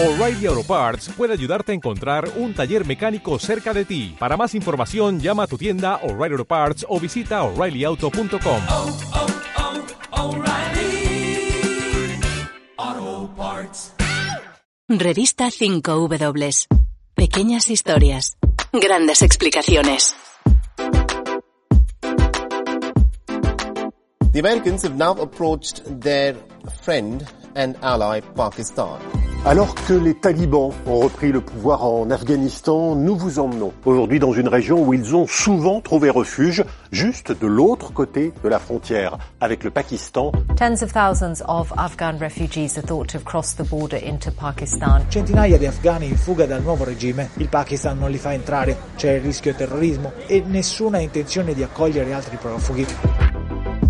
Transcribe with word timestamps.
O'Reilly 0.00 0.46
Auto 0.46 0.62
Parts 0.62 1.08
puede 1.08 1.32
ayudarte 1.32 1.72
a 1.72 1.74
encontrar 1.74 2.30
un 2.36 2.54
taller 2.54 2.86
mecánico 2.86 3.36
cerca 3.40 3.74
de 3.74 3.84
ti. 3.84 4.14
Para 4.16 4.36
más 4.36 4.54
información, 4.54 5.18
llama 5.18 5.42
a 5.42 5.46
tu 5.48 5.58
tienda 5.58 5.96
O'Reilly 6.04 6.34
Auto 6.34 6.44
Parts 6.44 6.86
o 6.88 7.00
visita 7.00 7.42
oreillyauto.com. 7.42 8.62
oh, 8.70 8.96
oh, 12.76 13.30
Parts. 13.36 13.92
Revista 14.88 15.46
5W. 15.46 16.66
Pequeñas 17.16 17.68
historias. 17.68 18.38
Grandes 18.72 19.22
explicaciones. 19.22 20.14
The 24.30 24.38
Americans 24.38 24.84
have 24.84 24.94
now 24.94 25.20
approached 25.20 25.82
their 26.00 26.36
friend 26.84 27.26
and 27.56 27.76
ally 27.82 28.20
Pakistan. 28.20 29.27
Alors 29.48 29.74
que 29.74 29.94
les 29.94 30.12
talibans 30.12 30.74
ont 30.84 30.98
repris 30.98 31.32
le 31.32 31.40
pouvoir 31.40 31.82
en 31.82 32.10
Afghanistan, 32.10 32.94
nous 32.94 33.16
vous 33.16 33.38
emmenons 33.38 33.72
aujourd'hui 33.86 34.18
dans 34.18 34.34
une 34.34 34.46
région 34.46 34.86
où 34.86 34.92
ils 34.92 35.16
ont 35.16 35.26
souvent 35.26 35.80
trouvé 35.80 36.10
refuge, 36.10 36.62
juste 36.92 37.32
de 37.32 37.46
l'autre 37.46 37.94
côté 37.94 38.34
de 38.44 38.48
la 38.50 38.58
frontière 38.58 39.16
avec 39.40 39.64
le 39.64 39.70
Pakistan. 39.70 40.32
Tens 40.54 40.82
of 40.82 40.92
thousands 40.92 41.42
of 41.48 41.72
Afghan 41.78 42.18
refugees 42.20 42.76
are 42.76 42.84
thought 42.84 43.08
to 43.08 43.16
have 43.16 43.24
crossed 43.24 43.56
the 43.56 43.66
border 43.66 43.96
into 43.96 44.30
Pakistan. 44.30 45.06
Centinaia 45.08 45.56
di 45.56 45.64
afghani 45.64 46.08
in 46.08 46.18
fuga 46.18 46.44
dal 46.44 46.60
nuovo 46.60 46.84
regime, 46.84 47.30
il 47.38 47.48
Pakistan 47.48 47.96
non 47.96 48.10
li 48.10 48.18
fa 48.18 48.34
entrare, 48.34 48.76
c'è 48.96 49.12
il 49.12 49.22
rischio 49.22 49.54
terrorismo 49.54 50.12
e 50.26 50.42
nessuna 50.46 50.98
intenzione 50.98 51.54
di 51.54 51.62
accogliere 51.62 52.12
altri 52.12 52.36
profughi. 52.36 52.86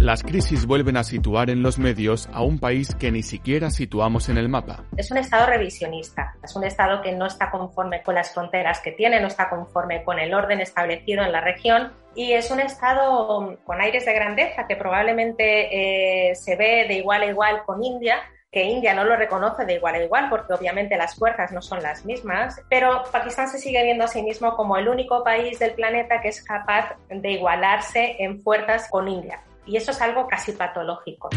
Las 0.01 0.23
crisis 0.23 0.65
vuelven 0.65 0.97
a 0.97 1.02
situar 1.02 1.51
en 1.51 1.61
los 1.61 1.80
medios 1.80 2.29
a 2.33 2.43
un 2.43 2.61
país 2.61 2.95
que 2.95 3.11
ni 3.11 3.25
siquiera 3.25 3.69
situamos 3.69 4.29
en 4.29 4.38
el 4.38 4.48
mapa. 4.48 4.84
Es 4.97 5.11
un 5.11 5.19
Estado 5.19 5.47
revisionista, 5.47 6.37
es 6.41 6.55
un 6.55 6.62
Estado 6.62 7.02
que 7.02 7.11
no 7.11 7.27
está 7.27 7.51
conforme 7.51 8.01
con 8.05 8.15
las 8.15 8.33
fronteras 8.33 8.80
que 8.80 8.93
tiene, 8.93 9.21
no 9.21 9.27
está 9.27 9.51
conforme 9.51 10.04
con 10.04 10.21
el 10.21 10.32
orden 10.32 10.60
establecido 10.60 11.24
en 11.24 11.32
la 11.32 11.41
región 11.41 11.91
y 12.15 12.32
es 12.32 12.49
un 12.52 12.60
Estado 12.60 13.59
con 13.65 13.80
aires 13.80 14.07
de 14.07 14.15
grandeza 14.15 14.69
que 14.69 14.76
probablemente 14.76 16.30
eh, 16.30 16.37
se 16.37 16.54
ve 16.54 16.87
de 16.87 16.95
igual 16.95 17.23
a 17.23 17.26
igual 17.26 17.65
con 17.66 17.82
India, 17.82 18.19
que 18.52 18.63
India 18.63 18.95
no 18.95 19.02
lo 19.02 19.16
reconoce 19.16 19.65
de 19.65 19.74
igual 19.74 19.96
a 19.96 20.04
igual 20.04 20.29
porque 20.30 20.52
obviamente 20.52 20.96
las 20.96 21.16
fuerzas 21.16 21.51
no 21.51 21.60
son 21.60 21.82
las 21.82 22.04
mismas, 22.04 22.63
pero 22.71 23.02
Pakistán 23.10 23.49
se 23.49 23.59
sigue 23.59 23.82
viendo 23.82 24.04
a 24.04 24.09
sí 24.09 24.23
mismo 24.23 24.54
como 24.54 24.76
el 24.76 24.87
único 24.87 25.24
país 25.24 25.59
del 25.59 25.73
planeta 25.73 26.21
que 26.21 26.29
es 26.29 26.41
capaz 26.45 26.95
de 27.10 27.32
igualarse 27.32 28.15
en 28.21 28.41
fuerzas 28.43 28.88
con 28.88 29.09
India. 29.09 29.43
Y 29.69 29.77
eso 29.77 29.91
es 29.91 30.01
algo 30.01 30.27
casi 30.27 30.52
patológico. 30.52 31.29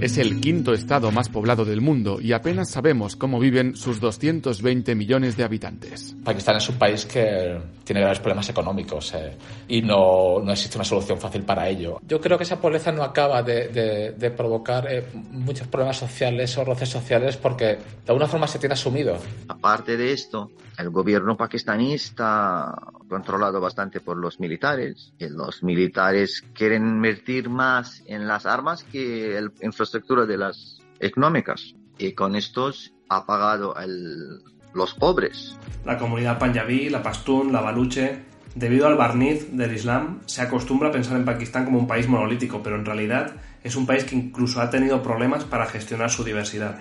Es 0.00 0.18
el 0.18 0.40
quinto 0.40 0.74
estado 0.74 1.10
más 1.10 1.28
poblado 1.28 1.64
del 1.64 1.80
mundo 1.80 2.20
y 2.20 2.32
apenas 2.32 2.70
sabemos 2.70 3.16
cómo 3.16 3.40
viven 3.40 3.74
sus 3.74 3.98
220 3.98 4.94
millones 4.94 5.36
de 5.36 5.44
habitantes. 5.44 6.14
Pakistán 6.22 6.56
es 6.56 6.68
un 6.68 6.76
país 6.76 7.04
que 7.04 7.58
tiene 7.88 8.02
graves 8.02 8.18
problemas 8.18 8.46
económicos 8.50 9.14
eh, 9.14 9.34
y 9.66 9.80
no, 9.80 10.40
no, 10.44 10.52
existe 10.52 10.76
una 10.76 10.84
solución 10.84 11.18
fácil 11.18 11.42
para 11.42 11.66
ello. 11.66 11.98
Yo 12.06 12.20
creo 12.20 12.36
que 12.36 12.44
esa 12.44 12.60
pobreza 12.60 12.92
no 12.92 13.02
acaba 13.02 13.42
de, 13.42 13.68
de, 13.68 14.12
de 14.12 14.30
provocar 14.30 14.86
eh, 14.92 15.06
muchos 15.14 15.68
problemas 15.68 15.96
sociales 15.96 16.58
o 16.58 16.66
roces 16.66 16.90
sociales 16.90 17.38
porque 17.38 17.64
de 17.64 17.78
alguna 18.08 18.26
forma 18.26 18.46
se 18.46 18.58
tiene 18.58 18.74
asumido. 18.74 19.16
Aparte 19.48 19.96
de 19.96 20.12
esto, 20.12 20.50
el 20.76 20.90
gobierno 20.90 21.38
pakistaní 21.38 21.94
está 21.94 22.74
controlado 23.08 23.58
bastante 23.58 24.00
por 24.00 24.18
los 24.18 24.38
militares. 24.38 25.14
Y 25.18 25.30
los 25.30 25.62
militares 25.62 26.44
quieren 26.52 26.86
invertir 26.86 27.48
más 27.48 28.02
en 28.04 28.28
las 28.28 28.44
armas 28.44 28.84
que 28.84 29.38
en 29.38 29.50
infraestructura 29.62 30.26
de 30.26 30.36
las 30.36 30.82
económicas. 31.00 31.74
Y 31.96 32.12
con 32.12 32.36
estos 32.36 32.92
ha 33.08 33.24
pagado 33.24 33.74
el, 33.76 34.42
los 34.74 34.94
pobres. 34.94 35.56
La 35.84 35.98
comunidad 35.98 36.38
panjabí, 36.38 36.88
la 36.88 37.02
pastún, 37.02 37.52
la 37.52 37.60
baluche, 37.60 38.18
debido 38.54 38.86
al 38.86 38.96
barniz 38.96 39.50
del 39.52 39.74
Islam, 39.74 40.20
se 40.26 40.42
acostumbra 40.42 40.88
a 40.88 40.92
pensar 40.92 41.16
en 41.16 41.24
Pakistán 41.24 41.64
como 41.64 41.78
un 41.78 41.86
país 41.86 42.08
monolítico, 42.08 42.62
pero 42.62 42.76
en 42.76 42.84
realidad 42.84 43.32
es 43.62 43.76
un 43.76 43.86
país 43.86 44.04
que 44.04 44.16
incluso 44.16 44.60
ha 44.60 44.70
tenido 44.70 45.02
problemas 45.02 45.44
para 45.44 45.66
gestionar 45.66 46.10
su 46.10 46.24
diversidad. 46.24 46.78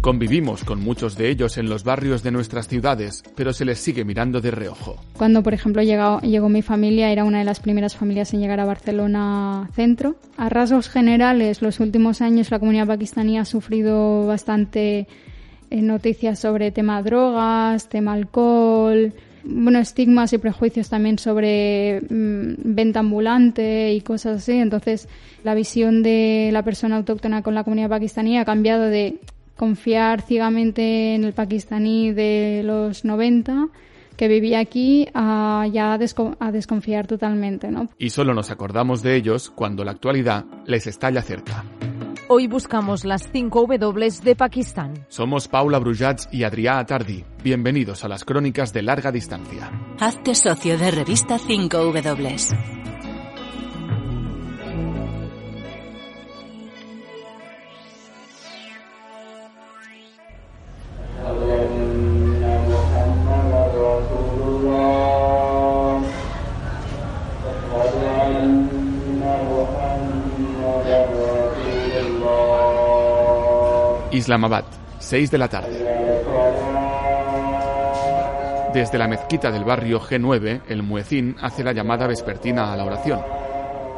Convivimos 0.00 0.62
con 0.62 0.80
muchos 0.80 1.16
de 1.16 1.28
ellos 1.28 1.58
en 1.58 1.68
los 1.68 1.82
barrios 1.82 2.22
de 2.22 2.30
nuestras 2.30 2.68
ciudades, 2.68 3.24
pero 3.34 3.52
se 3.52 3.64
les 3.64 3.80
sigue 3.80 4.04
mirando 4.04 4.40
de 4.40 4.52
reojo. 4.52 4.96
Cuando, 5.16 5.42
por 5.42 5.54
ejemplo, 5.54 5.82
llegó, 5.82 6.20
llegó, 6.20 6.48
mi 6.48 6.62
familia, 6.62 7.10
era 7.10 7.24
una 7.24 7.40
de 7.40 7.44
las 7.44 7.58
primeras 7.58 7.96
familias 7.96 8.32
en 8.32 8.40
llegar 8.40 8.60
a 8.60 8.64
Barcelona 8.64 9.68
Centro. 9.74 10.14
A 10.36 10.48
rasgos 10.48 10.88
generales, 10.88 11.62
los 11.62 11.80
últimos 11.80 12.22
años 12.22 12.52
la 12.52 12.60
comunidad 12.60 12.86
pakistaní 12.86 13.40
ha 13.40 13.44
sufrido 13.44 14.24
bastante 14.24 15.08
eh, 15.70 15.82
noticias 15.82 16.38
sobre 16.38 16.70
tema 16.70 17.02
drogas, 17.02 17.88
tema 17.88 18.12
alcohol, 18.12 19.12
bueno, 19.42 19.80
estigmas 19.80 20.32
y 20.32 20.38
prejuicios 20.38 20.88
también 20.88 21.18
sobre 21.18 22.02
mmm, 22.08 22.54
venta 22.64 23.00
ambulante 23.00 23.92
y 23.92 24.00
cosas 24.02 24.42
así. 24.42 24.52
Entonces, 24.52 25.08
la 25.42 25.56
visión 25.56 26.04
de 26.04 26.50
la 26.52 26.62
persona 26.62 26.96
autóctona 26.98 27.42
con 27.42 27.56
la 27.56 27.64
comunidad 27.64 27.88
pakistaní 27.88 28.38
ha 28.38 28.44
cambiado 28.44 28.84
de 28.84 29.18
confiar 29.58 30.22
ciegamente 30.22 31.14
en 31.14 31.24
el 31.24 31.34
pakistaní 31.34 32.12
de 32.12 32.62
los 32.64 33.04
90 33.04 33.68
que 34.16 34.28
vivía 34.28 34.60
aquí 34.60 35.06
a 35.14 35.66
ya 35.70 35.92
a, 35.92 35.98
desco 35.98 36.36
a 36.40 36.50
desconfiar 36.50 37.06
totalmente. 37.06 37.70
¿no? 37.70 37.88
Y 37.98 38.10
solo 38.10 38.32
nos 38.32 38.50
acordamos 38.50 39.02
de 39.02 39.16
ellos 39.16 39.50
cuando 39.50 39.84
la 39.84 39.90
actualidad 39.90 40.46
les 40.64 40.86
estalla 40.86 41.22
cerca. 41.22 41.64
Hoy 42.30 42.46
buscamos 42.46 43.04
las 43.04 43.30
5 43.32 43.66
W 43.78 44.10
de 44.22 44.36
Pakistán. 44.36 45.06
Somos 45.08 45.48
Paula 45.48 45.78
Brujats 45.78 46.28
y 46.30 46.42
Adrià 46.42 46.78
Atardi. 46.78 47.24
Bienvenidos 47.42 48.04
a 48.04 48.08
las 48.08 48.24
crónicas 48.24 48.72
de 48.72 48.82
larga 48.82 49.10
distancia. 49.10 49.70
Hazte 49.98 50.34
socio 50.34 50.76
de 50.76 50.90
revista 50.90 51.38
5W. 51.38 52.77
Islamabad, 74.10 74.64
6 75.00 75.30
de 75.30 75.38
la 75.38 75.48
tarde. 75.48 75.84
Desde 78.72 78.96
la 78.96 79.06
mezquita 79.06 79.50
del 79.50 79.64
barrio 79.64 80.00
G9, 80.00 80.62
el 80.68 80.82
muecín 80.82 81.36
hace 81.42 81.62
la 81.62 81.72
llamada 81.72 82.06
vespertina 82.06 82.72
a 82.72 82.76
la 82.76 82.84
oración. 82.84 83.20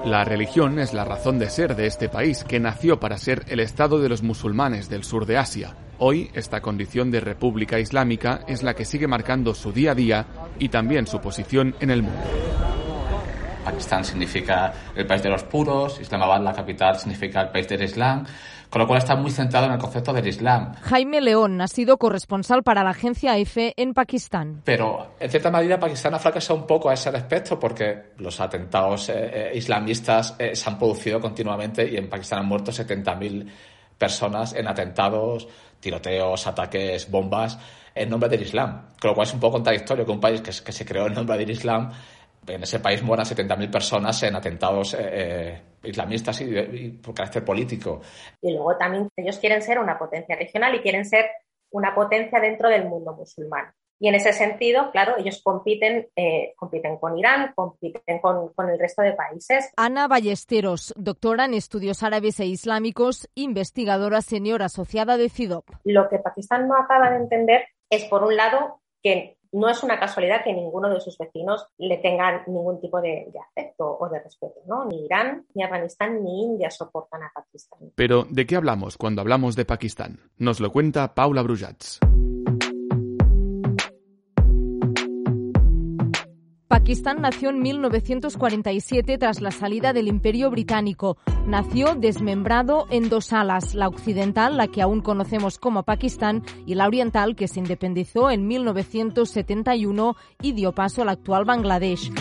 La 0.05 0.25
religión 0.25 0.81
es 0.81 0.95
la 0.95 1.05
razón 1.05 1.39
de 1.39 1.49
ser 1.49 1.77
de 1.77 1.87
este 1.87 2.09
país, 2.09 2.43
que 2.43 2.59
nació 2.59 2.99
para 2.99 3.19
ser 3.19 3.45
el 3.49 3.61
Estado 3.61 4.01
de 4.01 4.09
los 4.09 4.23
musulmanes 4.23 4.89
del 4.89 5.05
sur 5.05 5.27
de 5.27 5.39
Asia. 5.39 5.77
Hoy, 5.99 6.31
esta 6.35 6.61
condición 6.61 7.13
de 7.13 7.21
república 7.21 7.79
islámica 7.79 8.41
es 8.49 8.65
la 8.65 8.75
que 8.75 8.87
sigue 8.87 9.07
marcando 9.07 9.55
su 9.55 9.73
día 9.73 9.93
a 9.93 9.95
día 9.95 10.27
y 10.59 10.71
también 10.71 11.07
su 11.07 11.21
posición 11.21 11.77
en 11.79 11.91
el 11.91 12.03
mundo. 12.03 12.21
Pakistán 13.65 14.05
significa 14.05 14.73
el 14.97 15.07
país 15.07 15.23
de 15.23 15.29
los 15.29 15.45
puros, 15.45 16.01
Islamabad, 16.01 16.43
la 16.43 16.53
capital, 16.53 16.99
significa 16.99 17.43
el 17.43 17.49
país 17.51 17.69
del 17.69 17.83
Islam, 17.83 18.25
con 18.71 18.81
lo 18.81 18.87
cual 18.87 18.99
está 18.99 19.17
muy 19.17 19.33
centrado 19.33 19.67
en 19.67 19.73
el 19.73 19.79
concepto 19.79 20.13
del 20.13 20.27
Islam. 20.29 20.75
Jaime 20.83 21.21
León 21.21 21.61
ha 21.61 21.67
sido 21.67 21.99
corresponsal 21.99 22.63
para 22.63 22.85
la 22.85 22.91
agencia 22.91 23.37
EFE 23.37 23.75
en 23.77 23.93
Pakistán. 23.93 24.63
Pero, 24.65 25.17
en 25.19 25.29
cierta 25.29 25.51
medida, 25.51 25.79
Pakistán 25.79 26.15
ha 26.15 26.19
fracasado 26.21 26.61
un 26.61 26.67
poco 26.67 26.89
a 26.89 26.95
ese 26.95 27.11
respecto 27.11 27.59
porque 27.59 28.13
los 28.19 28.41
atentados 28.41 29.09
eh, 29.09 29.15
eh, 29.17 29.53
islamistas 29.55 30.37
eh, 30.39 30.55
se 30.55 30.71
han 30.71 30.79
producido 30.79 31.21
continuamente 31.21 31.91
y 31.91 31.97
en 31.97 32.09
Pakistán 32.09 32.41
han 32.41 32.47
muerto 32.47 32.71
70.000 32.71 33.47
personas 33.99 34.55
en 34.55 34.69
atentados, 34.69 35.49
tiroteos, 35.81 36.47
ataques, 36.47 37.11
bombas 37.11 37.59
en 37.93 38.09
nombre 38.09 38.29
del 38.29 38.43
Islam. 38.43 38.87
Con 39.01 39.11
lo 39.11 39.15
cual 39.15 39.27
es 39.27 39.35
un 39.35 39.41
poco 39.41 39.55
contradictorio 39.55 40.07
que 40.07 40.13
un 40.13 40.21
país 40.21 40.41
que, 40.41 40.53
que 40.65 40.73
se 40.73 40.85
creó 40.85 41.09
en 41.09 41.15
nombre 41.15 41.37
del 41.37 41.51
Islam 41.51 41.91
en 42.47 42.63
ese 42.63 42.81
país 42.81 43.03
mueran 43.03 43.27
70.000 43.27 43.71
personas 43.71 44.23
en 44.23 44.37
atentados 44.37 44.97
eh, 44.99 45.61
islamistas 45.83 46.41
y, 46.41 46.59
y, 46.59 46.89
por 46.91 47.15
carácter 47.15 47.45
político. 47.45 48.01
Y 48.41 48.53
luego 48.53 48.77
también 48.77 49.09
ellos 49.17 49.39
quieren 49.39 49.63
ser 49.63 49.79
una 49.79 49.99
potencia 49.99 50.37
regional 50.37 50.75
y 50.75 50.81
quieren 50.81 51.05
ser 51.05 51.27
una 51.71 51.95
potencia 51.95 52.41
dentro 52.41 52.69
del 52.69 52.89
mundo 52.89 53.15
musulmán. 53.15 53.73
Y 54.03 54.09
en 54.09 54.15
ese 54.15 54.33
sentido, 54.33 54.91
claro, 54.93 55.19
ellos 55.19 55.43
compiten, 55.45 56.09
eh, 56.17 56.55
compiten 56.57 56.97
con 56.97 57.19
Irán, 57.19 57.53
compiten 57.55 58.19
con, 58.21 58.49
con, 58.55 58.71
el 58.71 58.79
resto 58.79 59.03
de 59.03 59.13
países. 59.13 59.71
Ana 59.77 60.09
Ballesteros, 60.09 60.95
doctora 60.97 61.45
en 61.45 61.53
estudios 61.53 62.03
árabes 62.03 62.41
e 62.41 62.47
islámicos, 62.47 63.29
investigadora 63.35 64.23
senior 64.23 64.63
asociada 64.63 65.19
de 65.19 65.29
CIDOP. 65.29 65.69
Lo 65.85 66.09
que 66.09 66.19
Pakistán 66.19 66.67
no 66.67 66.77
acaba 66.77 67.11
de 67.11 67.17
entender 67.17 67.65
es, 67.91 68.05
por 68.07 68.25
un 68.25 68.37
lado, 68.37 68.81
que 69.03 69.37
no 69.53 69.69
es 69.69 69.83
una 69.83 69.99
casualidad 69.99 70.45
que 70.45 70.53
ninguno 70.53 70.89
de 70.89 71.01
sus 71.01 71.17
vecinos 71.19 71.67
le 71.79 71.99
tengan 71.99 72.43
ningún 72.47 72.81
tipo 72.81 73.01
de, 73.01 73.29
de 73.33 73.39
afecto 73.39 73.99
o 73.99 74.09
de 74.09 74.21
respeto. 74.21 74.61
¿no? 74.67 74.85
Ni 74.87 75.05
Irán, 75.05 75.47
ni 75.55 75.63
Afganistán, 75.63 76.23
ni 76.23 76.45
India 76.45 76.71
soportan 76.71 77.23
a 77.23 77.33
Pakistán. 77.35 77.93
Pero, 77.95 78.27
¿de 78.29 78.47
qué 78.47 78.57
hablamos 78.57 78.97
cuando 78.97 79.21
hablamos 79.21 79.57
de 79.57 79.65
Pakistán? 79.65 80.21
Nos 80.39 80.61
lo 80.61 80.71
cuenta 80.71 81.15
Paula 81.15 81.43
Brujats. 81.43 82.01
Pakistán 86.71 87.21
nació 87.21 87.51
en 87.51 87.59
1947 87.63 89.19
tras 89.19 89.41
la 89.41 89.51
salida 89.51 89.93
del 89.93 90.07
Imperio 90.07 90.53
Británico. 90.53 91.17
Nació 91.45 91.97
desmembrado 91.97 92.87
en 92.91 93.09
dos 93.09 93.33
alas, 93.33 93.75
la 93.75 93.89
occidental, 93.89 94.57
la 94.57 94.69
que 94.69 94.81
aún 94.81 95.01
conocemos 95.01 95.59
como 95.59 95.83
Pakistán, 95.83 96.45
y 96.67 96.77
la 96.77 96.87
oriental, 96.87 97.35
que 97.35 97.49
se 97.49 97.59
independizó 97.59 98.31
en 98.31 98.47
1971 98.47 100.15
y 100.41 100.53
dio 100.53 100.71
paso 100.71 101.03
al 101.03 101.09
actual 101.09 101.45
Bangladesh. 101.45 102.13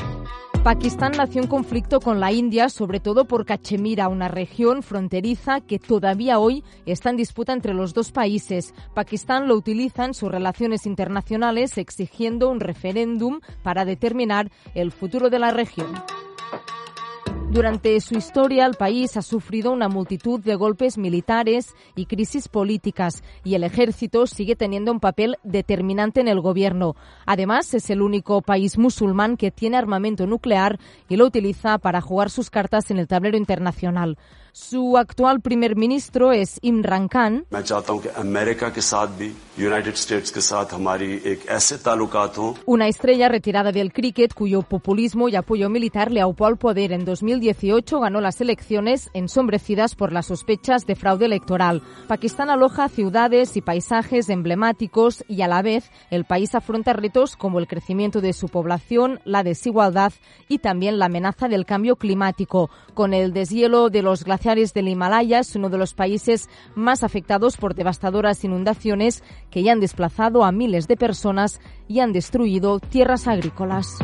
Pakistán 0.64 1.14
nació 1.16 1.42
en 1.42 1.48
conflicto 1.48 2.02
con 2.02 2.20
la 2.20 2.34
India, 2.34 2.68
sobre 2.68 3.00
todo 3.00 3.24
por 3.26 3.46
Cachemira, 3.46 4.10
una 4.10 4.28
región 4.28 4.84
fronteriza 4.84 5.62
que 5.62 5.80
todavía 5.80 6.38
hoy 6.38 6.66
está 6.86 7.10
en 7.10 7.16
disputa 7.16 7.54
entre 7.54 7.74
los 7.74 7.94
dos 7.94 8.12
países. 8.12 8.74
Pakistán 8.94 9.48
lo 9.48 9.56
utiliza 9.56 10.04
en 10.04 10.14
sus 10.14 10.30
relaciones 10.30 10.86
internacionales 10.86 11.78
exigiendo 11.78 12.50
un 12.50 12.60
referéndum 12.60 13.40
para 13.64 13.86
determinar 13.86 14.52
el 14.76 14.92
futuro 14.92 15.30
de 15.30 15.40
la 15.40 15.52
región. 15.52 15.88
Durante 17.52 18.00
su 18.00 18.16
historia, 18.16 18.68
el 18.68 18.76
país 18.76 19.18
ha 19.18 19.24
sufrido 19.24 19.72
una 19.72 19.90
multitud 19.90 20.40
de 20.40 20.54
golpes 20.54 21.00
militares 21.00 21.74
y 21.96 22.06
crisis 22.06 22.48
políticas, 22.48 23.24
y 23.44 23.56
el 23.56 23.64
ejército 23.64 24.28
sigue 24.28 24.56
teniendo 24.56 24.92
un 24.92 25.00
papel 25.00 25.36
determinante 25.44 26.22
en 26.22 26.28
el 26.28 26.42
gobierno. 26.42 26.96
Además, 27.26 27.74
es 27.74 27.90
el 27.90 28.04
único 28.04 28.44
país 28.44 28.78
musulmán 28.78 29.36
que 29.36 29.50
tiene 29.50 29.78
armamento 29.78 30.28
nuclear 30.28 30.80
y 31.08 31.16
lo 31.16 31.26
utiliza 31.26 31.80
para 31.80 32.02
jugar 32.02 32.30
sus 32.30 32.52
cartas 32.52 32.92
en 32.92 33.00
el 33.00 33.08
tablero 33.08 33.36
internacional. 33.36 34.20
Su 34.52 34.96
actual 34.98 35.42
primer 35.42 35.76
ministro 35.76 36.32
es 36.32 36.60
Imran 36.62 37.08
Khan. 37.08 37.48
Una 42.66 42.88
estrella 42.88 43.28
retirada 43.28 43.74
del 43.74 43.92
cricket 43.92 44.34
cuyo 44.34 44.62
populismo 44.62 45.28
y 45.28 45.36
apoyo 45.36 45.70
militar 45.70 46.14
le 46.14 46.22
aupó 46.22 46.46
al 46.46 46.56
poder. 46.56 46.94
En 46.94 47.04
2018 47.04 48.00
ganó 48.00 48.22
las 48.22 48.40
elecciones 48.40 49.10
ensombrecidas 49.14 49.96
por 49.96 50.14
las 50.14 50.28
sospechas 50.28 50.86
de 50.88 50.96
fraude 50.96 51.26
electoral. 51.26 51.84
Pakistán 52.08 52.50
aloja 52.50 52.88
ciudades 52.88 53.58
y 53.58 53.62
paisajes 53.62 54.30
emblemáticos 54.30 55.26
y 55.28 55.42
a 55.42 55.50
la 55.50 55.62
vez 55.62 55.92
el 56.10 56.24
país 56.24 56.56
afronta 56.56 56.94
retos 56.94 57.36
como 57.36 57.60
el 57.60 57.68
crecimiento 57.68 58.22
de 58.22 58.32
su 58.32 58.48
población, 58.48 59.20
la 59.26 59.44
desigualdad 59.44 60.14
y 60.48 60.60
también 60.60 61.00
la 61.00 61.08
amenaza 61.08 61.50
del 61.50 61.66
cambio 61.66 61.98
climático. 61.98 62.70
Con 62.94 63.14
el 63.14 63.34
deshielo 63.34 63.90
de 63.90 64.04
los 64.04 64.24
glaciares 64.24 64.74
del 64.74 64.88
Himalaya 64.88 65.40
es 65.40 65.54
uno 65.58 65.70
de 65.70 65.78
los 65.78 65.94
países 65.94 66.48
más 66.76 67.04
afectados 67.04 67.58
por 67.58 67.76
devastadoras 67.76 68.46
inundaciones 68.46 69.22
que 69.50 69.64
ya 69.64 69.72
han 69.72 69.80
desplazado 69.80 70.44
a 70.44 70.52
miles 70.52 70.88
de 70.88 70.98
personas 70.98 71.60
y 71.88 72.00
han 72.00 72.14
destruido 72.14 72.80
tierras 72.80 73.28
agrícolas. 73.28 73.98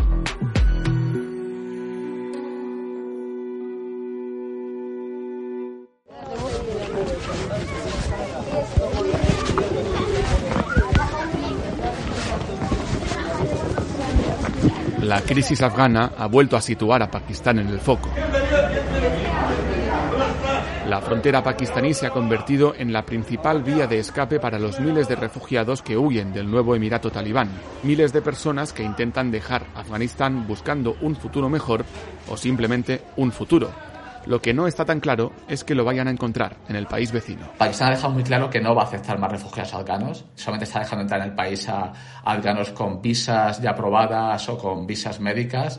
La 15.02 15.22
crisis 15.22 15.62
afgana 15.62 16.14
ha 16.18 16.26
vuelto 16.26 16.58
a 16.58 16.62
situar 16.62 17.04
a 17.04 17.12
Pakistán 17.12 17.60
en 17.60 17.68
el 17.68 17.80
foco. 17.80 18.10
La 20.96 21.02
frontera 21.02 21.44
pakistaní 21.44 21.94
se 21.94 22.08
ha 22.08 22.10
convertido 22.10 22.74
en 22.74 22.94
la 22.94 23.06
principal 23.06 23.64
vía 23.64 23.86
de 23.86 24.00
escape 24.00 24.40
para 24.40 24.58
los 24.58 24.80
miles 24.80 25.10
de 25.10 25.18
refugiados 25.18 25.82
que 25.82 25.98
huyen 25.98 26.32
del 26.32 26.50
nuevo 26.50 26.74
Emirato 26.74 27.12
talibán, 27.12 27.50
miles 27.84 28.14
de 28.14 28.22
personas 28.22 28.72
que 28.72 28.82
intentan 28.82 29.30
dejar 29.30 29.66
Afganistán 29.76 30.48
buscando 30.48 30.96
un 31.02 31.18
futuro 31.18 31.50
mejor 31.50 31.84
o 32.30 32.38
simplemente 32.38 33.02
un 33.18 33.34
futuro. 33.34 33.74
Lo 34.26 34.42
que 34.42 34.54
no 34.54 34.68
está 34.68 34.86
tan 34.86 35.02
claro 35.02 35.34
es 35.50 35.66
que 35.66 35.76
lo 35.76 35.84
vayan 35.84 36.08
a 36.08 36.12
encontrar 36.12 36.56
en 36.70 36.78
el 36.78 36.88
país 36.88 37.12
vecino. 37.12 37.46
Pakistán 37.58 37.90
ha 37.90 37.96
dejado 37.96 38.14
muy 38.14 38.24
claro 38.24 38.50
que 38.50 38.62
no 38.62 38.74
va 38.74 38.84
a 38.84 38.86
aceptar 38.86 39.20
más 39.20 39.34
refugiados 39.34 39.74
afganos. 39.74 40.24
Solamente 40.36 40.64
está 40.64 40.80
dejando 40.80 41.02
entrar 41.02 41.20
en 41.20 41.28
el 41.28 41.36
país 41.36 41.68
a 41.68 41.92
afganos 42.24 42.70
con 42.70 43.02
visas 43.02 43.62
ya 43.62 43.72
aprobadas 43.72 44.48
o 44.48 44.58
con 44.58 44.88
visas 44.88 45.20
médicas. 45.20 45.78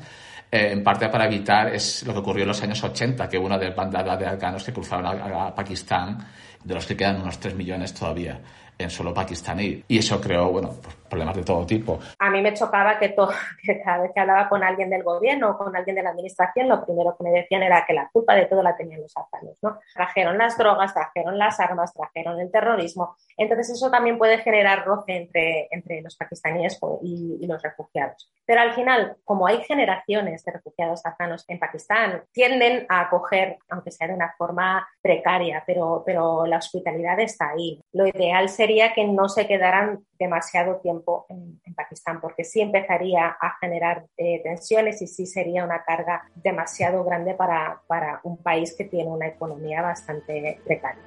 Eh, 0.51 0.73
en 0.73 0.83
parte 0.83 1.09
para 1.09 1.27
evitar 1.27 1.75
es 1.75 2.05
lo 2.07 2.13
que 2.13 2.21
ocurrió 2.21 2.43
en 2.43 2.49
los 2.49 2.63
años 2.63 2.83
80, 2.83 3.29
que 3.29 3.39
hubo 3.39 3.47
una 3.47 3.59
desbandada 3.59 4.17
de 4.17 4.27
afganos 4.27 4.65
que 4.65 4.73
cruzaron 4.73 5.07
a, 5.07 5.55
Pakistán, 5.55 6.19
de 6.63 6.75
los 6.75 6.87
que 6.87 6.97
quedan 6.97 7.21
unos 7.21 7.39
3 7.39 7.55
millones 7.55 7.93
todavía 7.93 8.41
en 8.79 8.91
solo 8.91 9.13
pakistaní. 9.13 9.83
Y 9.89 9.99
eso 9.99 10.21
creó, 10.21 10.51
bueno, 10.51 10.75
pues, 10.83 10.95
problemas 11.07 11.37
de 11.37 11.45
todo 11.45 11.65
tipo. 11.67 11.99
A 12.19 12.31
mí 12.31 12.43
me 12.43 12.55
chocaba 12.55 12.99
que, 12.99 13.11
todo, 13.11 13.31
que 13.63 13.81
cada 13.83 14.03
vez 14.03 14.13
que 14.15 14.21
hablaba 14.21 14.49
con 14.49 14.63
alguien 14.63 14.91
del 14.91 15.03
gobierno 15.03 15.51
o 15.51 15.59
con 15.59 15.75
alguien 15.75 15.97
de 15.97 16.03
la 16.03 16.11
administración, 16.11 16.69
lo 16.69 16.85
primero 16.85 17.17
que 17.17 17.25
me 17.25 17.31
decían 17.31 17.63
era 17.63 17.85
que 17.87 17.93
la 17.93 18.09
culpa 18.13 18.35
de 18.35 18.47
todo 18.47 18.63
la 18.63 18.77
tenían 18.77 19.03
los 19.03 19.17
afganos, 19.17 19.59
¿no? 19.63 19.79
Trajeron 19.95 20.39
las 20.39 20.57
drogas, 20.59 20.95
trajeron 20.95 21.39
las 21.39 21.61
armas, 21.61 21.93
trajeron 21.93 22.41
el 22.41 22.51
terrorismo. 22.51 23.17
Entonces 23.37 23.71
eso 23.71 23.91
también 23.91 24.19
puede 24.19 24.39
generar 24.39 24.85
roce 24.85 25.17
entre, 25.17 25.69
entre 25.71 26.03
los 26.03 26.17
pakistaníes 26.17 26.79
y, 27.03 27.39
y 27.41 27.47
los 27.47 27.63
refugiados. 27.63 28.31
Pero 28.45 28.61
al 28.61 28.75
final, 28.75 29.17
como 29.25 29.47
hay 29.47 29.63
generaciones 29.65 30.45
de 30.45 30.53
refugiados 30.53 31.05
afganos 31.05 31.45
en 31.49 31.59
Pakistán, 31.59 32.23
tienden 32.33 32.87
a 32.89 33.03
acoger, 33.03 33.59
aunque 33.69 33.91
sea 33.91 34.09
de 34.09 34.15
una 34.15 34.35
forma 34.39 34.87
precaria, 35.03 35.63
pero, 35.67 36.03
pero 36.05 36.47
la 36.47 36.59
hospitalidad 36.59 37.19
está 37.21 37.51
ahí. 37.51 37.81
Lo 37.93 38.07
ideal 38.07 38.49
sería 38.49 38.93
que 38.95 39.05
no 39.05 39.29
se 39.29 39.47
quedaran 39.47 40.05
demasiado 40.19 40.77
tiempo 40.77 40.96
en, 41.29 41.61
en 41.65 41.75
Pakistán, 41.75 42.21
porque 42.21 42.45
sí 42.45 42.61
empezaría 42.61 43.27
a 43.27 43.57
generar 43.61 44.07
eh, 44.17 44.41
tensiones 44.43 45.03
y 45.03 45.07
sí 45.07 45.27
sería 45.27 45.65
una 45.65 45.85
carga 45.85 46.25
demasiado 46.35 47.05
grande 47.05 47.35
para, 47.35 47.81
para 47.87 48.21
un 48.25 48.37
país 48.39 48.75
que 48.77 48.85
tiene 48.85 49.11
una 49.11 49.27
economía 49.27 49.83
bastante 49.83 50.61
precaria. 50.65 51.03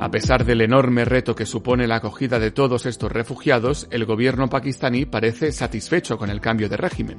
A 0.00 0.10
pesar 0.10 0.44
del 0.44 0.60
enorme 0.60 1.04
reto 1.04 1.34
que 1.34 1.44
supone 1.44 1.88
la 1.88 1.96
acogida 1.96 2.38
de 2.38 2.52
todos 2.52 2.86
estos 2.86 3.10
refugiados, 3.10 3.88
el 3.90 4.04
gobierno 4.04 4.48
pakistaní 4.48 5.06
parece 5.06 5.50
satisfecho 5.50 6.16
con 6.16 6.30
el 6.30 6.40
cambio 6.40 6.68
de 6.68 6.76
régimen. 6.76 7.18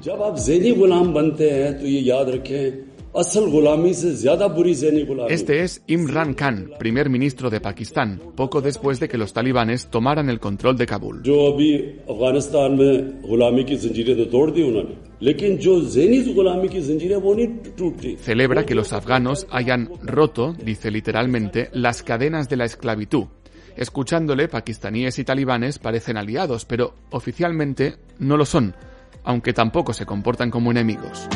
Este 5.30 5.64
es 5.64 5.82
Imran 5.88 6.36
Khan, 6.36 6.72
primer 6.78 7.10
ministro 7.10 7.50
de 7.50 7.60
Pakistán, 7.60 8.22
poco 8.36 8.62
después 8.62 9.00
de 9.00 9.10
que 9.10 9.18
los 9.18 9.34
talibanes 9.34 9.88
tomaran 9.88 10.30
el 10.30 10.40
control 10.40 10.78
de 10.78 10.86
Kabul. 10.86 11.24
Celebra 18.20 18.66
que 18.66 18.76
los 18.76 18.94
afganos 18.94 19.48
hayan 19.50 19.90
roto, 20.04 20.56
dice 20.64 20.92
literalmente, 20.92 21.70
las 21.74 22.04
cadenas 22.04 22.48
de 22.48 22.58
la 22.58 22.66
esclavitud. 22.66 23.26
Escuchándole, 23.76 24.48
pakistaníes 24.48 25.18
y 25.18 25.24
talibanes 25.24 25.80
parecen 25.80 26.18
aliados, 26.18 26.66
pero 26.66 26.94
oficialmente 27.10 27.96
no 28.20 28.38
lo 28.38 28.46
son, 28.46 28.76
aunque 29.24 29.54
tampoco 29.54 29.94
se 29.94 30.06
comportan 30.06 30.52
como 30.52 30.70
enemigos. 30.70 31.28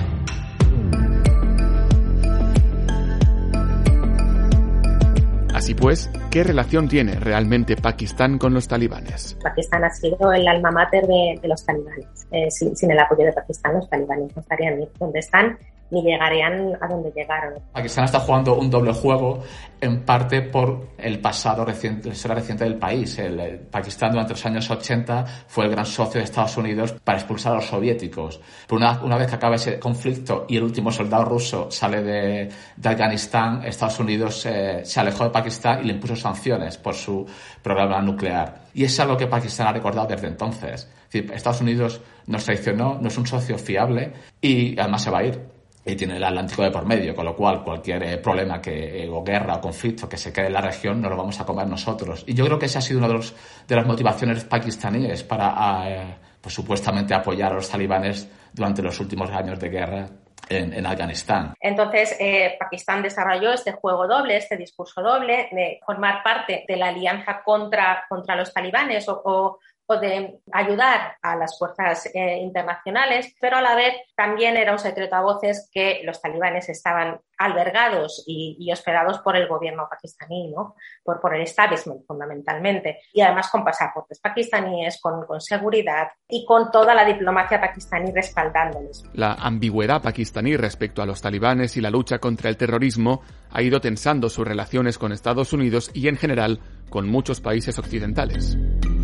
Así 5.64 5.76
pues, 5.76 6.10
¿qué 6.30 6.44
relación 6.44 6.90
tiene 6.90 7.16
realmente 7.16 7.78
Pakistán 7.78 8.38
con 8.38 8.54
los 8.54 8.68
talibanes? 8.68 9.38
Pakistán 9.42 9.86
ha 9.86 9.90
sido 9.92 10.34
el 10.34 10.46
alma 10.46 10.72
mater 10.72 11.08
de, 11.08 11.40
los 11.48 11.66
talibanes. 11.66 12.28
Eh, 12.32 12.52
sin, 12.52 12.76
sin, 12.76 12.92
el 12.92 13.00
apoyo 13.00 13.24
de 13.24 13.32
Pakistán, 13.32 13.76
los 13.76 13.90
talibanes 13.90 14.36
no 14.36 14.42
estarían 14.42 14.78
ni 14.78 14.90
donde 15.00 15.20
están 15.20 15.58
ni 15.94 16.02
llegarían 16.02 16.74
a 16.82 16.88
donde 16.88 17.12
llegaron. 17.12 17.54
Pakistán 17.72 18.06
está 18.06 18.20
jugando 18.20 18.56
un 18.56 18.70
doble 18.70 18.92
juego, 18.94 19.44
en 19.80 20.04
parte 20.04 20.42
por 20.42 20.88
el 20.98 21.20
pasado 21.20 21.64
reciente, 21.64 22.08
la 22.08 22.14
historia 22.16 22.36
reciente 22.36 22.64
del 22.64 22.78
país. 22.78 23.20
El, 23.20 23.40
el, 23.40 23.60
Pakistán 23.60 24.12
durante 24.12 24.34
los 24.34 24.46
años 24.46 24.70
80 24.70 25.26
fue 25.48 25.66
el 25.66 25.72
gran 25.72 25.86
socio 25.86 26.20
de 26.20 26.26
Estados 26.26 26.58
Unidos 26.58 26.96
para 27.04 27.18
expulsar 27.20 27.54
a 27.54 27.56
los 27.58 27.66
soviéticos. 27.66 28.42
Pero 28.68 28.78
una, 28.78 29.02
una 29.04 29.18
vez 29.18 29.28
que 29.28 29.36
acaba 29.36 29.56
ese 29.56 29.80
conflicto 29.80 30.46
y 30.48 30.58
el 30.58 30.64
último 30.64 30.92
soldado 30.92 31.26
ruso 31.26 31.70
sale 31.70 32.02
de, 32.02 32.50
de 32.76 32.90
Afganistán, 32.90 33.64
Estados 33.64 34.00
Unidos 34.00 34.46
eh, 34.46 34.82
se 34.84 35.00
alejó 35.00 35.26
de 35.26 35.30
Pakistán 35.30 35.82
y 35.84 35.88
le 35.88 35.94
impuso 35.94 36.16
sanciones 36.16 36.78
por 36.78 36.96
su 36.96 37.26
programa 37.62 38.02
nuclear. 38.02 38.64
Y 38.74 38.86
es 38.86 39.00
algo 39.00 39.16
que 39.16 39.28
Pakistán 39.28 39.68
ha 39.68 39.74
recordado 39.74 40.08
desde 40.08 40.28
entonces. 40.28 40.90
Estados 41.12 41.62
Unidos 41.62 42.02
nos 42.26 42.46
traicionó, 42.46 42.98
no 43.00 43.08
es 43.08 43.18
un 43.18 43.28
socio 43.28 43.58
fiable 43.58 44.14
y 44.42 44.80
además 44.80 45.04
se 45.04 45.12
va 45.12 45.20
a 45.20 45.24
ir 45.26 45.53
y 45.86 45.96
tiene 45.96 46.16
el 46.16 46.24
Atlántico 46.24 46.64
de 46.64 46.72
por 46.72 46.86
medio, 46.86 47.16
con 47.16 47.26
lo 47.26 47.36
cual 47.36 47.64
cualquier 47.64 48.04
eh, 48.04 48.18
problema 48.18 48.62
que, 48.62 49.04
eh, 49.04 49.10
o 49.10 49.24
guerra 49.24 49.56
o 49.56 49.62
conflicto 49.62 50.08
que 50.08 50.18
se 50.18 50.32
quede 50.32 50.48
en 50.48 50.54
la 50.54 50.62
región 50.62 51.02
no 51.02 51.10
lo 51.10 51.18
vamos 51.18 51.40
a 51.40 51.46
comer 51.46 51.68
nosotros. 51.68 52.24
Y 52.26 52.34
yo 52.34 52.46
creo 52.46 52.58
que 52.58 52.68
esa 52.68 52.80
ha 52.80 52.82
sido 52.82 53.00
una 53.00 53.10
de, 53.10 53.16
los, 53.16 53.36
de 53.68 53.76
las 53.76 53.86
motivaciones 53.86 54.46
pakistaníes 54.46 55.24
para 55.24 55.90
eh, 55.90 56.16
pues, 56.40 56.54
supuestamente 56.56 57.14
apoyar 57.14 57.52
a 57.52 57.56
los 57.56 57.70
talibanes 57.70 58.30
durante 58.54 58.82
los 58.82 58.98
últimos 59.00 59.30
años 59.32 59.60
de 59.60 59.70
guerra 59.70 60.08
en, 60.50 60.86
Afganistán. 60.86 61.54
Entonces, 61.60 62.16
Pakistán 62.60 63.02
desarrolló 63.02 63.54
este 63.54 63.72
juego 63.72 64.06
doble, 64.06 64.38
este 64.38 64.58
discurso 64.58 65.02
doble 65.02 65.48
de 65.52 65.80
formar 65.84 66.22
parte 66.22 66.66
de 66.68 66.76
la 66.76 66.90
alianza 66.90 67.42
contra, 67.44 68.04
contra 68.08 68.36
los 68.36 68.54
talibanes 68.54 69.08
o 69.08 69.58
de 69.90 70.40
ayudar 70.52 71.18
a 71.22 71.36
las 71.36 71.58
fuerzas 71.58 72.10
eh, 72.14 72.38
internacionales, 72.38 73.36
pero 73.40 73.58
a 73.58 73.62
la 73.62 73.76
vez 73.76 73.94
también 74.16 74.58
era 74.58 74.72
un 74.72 74.80
secreto 74.80 75.16
a 75.16 75.22
voces 75.22 75.70
que 75.72 76.02
los 76.04 76.22
talibanes 76.22 76.70
estaban 76.70 77.20
albergados 77.38 78.24
y, 78.26 78.72
hospedados 78.72 79.20
por 79.20 79.36
el 79.36 79.48
gobierno 79.48 79.88
pakistaní, 79.90 80.52
¿no? 80.52 80.76
por, 81.04 81.20
por 81.20 81.36
el 81.36 81.42
establishment 81.42 82.06
fundamentalmente, 82.08 83.02
y 83.12 83.22
además 83.22 83.50
con 83.50 83.64
pasaportes 83.64 84.20
pakistaníes, 84.20 85.00
con, 85.02 85.26
con 85.26 85.42
seguridad 85.42 86.08
y 86.28 86.46
con 86.46 86.72
toda 86.72 86.96
la 86.96 87.06
diplomacia 87.06 87.60
pakistaní 87.60 88.12
respaldándoles. 88.12 89.04
La 89.14 89.34
ambigüedad 89.34 90.02
pakistaní 90.02 90.56
respecto 90.56 91.02
a 91.02 91.06
los 91.06 91.22
talibanes 91.22 91.76
y 91.78 91.82
la 91.82 91.90
lucha 91.90 92.20
contra 92.20 92.50
el 92.50 92.58
terrorismo 92.58 93.22
ha 93.52 93.62
ido 93.62 93.82
tensando 93.82 94.30
sus 94.30 94.48
relaciones 94.48 94.98
con 94.98 95.12
Estados 95.12 95.54
Unidos 95.54 95.92
y 95.94 96.08
en 96.08 96.18
general 96.18 96.60
con 96.90 97.08
muchos 97.08 97.42
países 97.42 97.78
occidentales. 97.78 98.58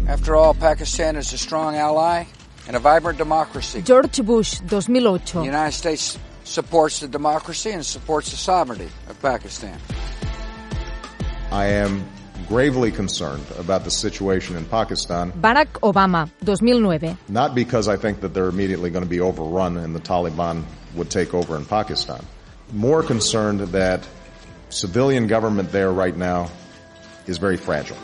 After 0.10 0.36
all, 0.36 0.56
Pakistan 0.56 1.16
is 1.18 1.32
a 1.34 1.38
strong 1.38 1.76
ally 1.76 2.26
and 2.66 2.76
a 2.76 2.80
vibrant 2.80 3.20
democracy. 3.20 3.84
George 3.84 4.20
Bush, 4.26 4.58
2008. 4.58 5.26
The 5.34 5.44
United 5.44 5.78
States 5.78 6.18
supports 6.44 7.02
the 7.02 7.08
democracy 7.08 7.70
and 7.70 7.86
supports 7.86 8.32
the 8.32 8.38
sovereignty 8.38 8.90
of 9.08 9.22
Pakistan. 9.22 9.78
I 11.52 11.68
am 11.68 12.10
gravely 12.48 12.92
concerned 12.92 13.46
about 13.60 13.84
the 13.84 13.92
situation 13.92 14.56
in 14.56 14.66
Pakistan. 14.66 15.32
Barack 15.32 15.78
Obama, 15.84 16.28
2009. 16.40 17.16
Not 17.28 17.54
because 17.54 17.88
I 17.88 17.96
think 17.96 18.22
that 18.22 18.34
they're 18.34 18.50
immediately 18.50 18.90
going 18.90 19.04
to 19.04 19.10
be 19.10 19.20
overrun 19.20 19.78
and 19.78 19.94
the 19.94 20.00
Taliban 20.00 20.64
would 20.96 21.12
take 21.12 21.36
over 21.36 21.56
in 21.56 21.66
Pakistan. 21.66 22.26
More 22.74 23.04
concerned 23.04 23.60
that 23.60 24.08
civilian 24.70 25.28
government 25.28 25.72
there 25.72 25.92
right 25.92 26.18
now 26.18 26.50
is 27.28 27.38
very 27.38 27.58
fragile. 27.58 27.98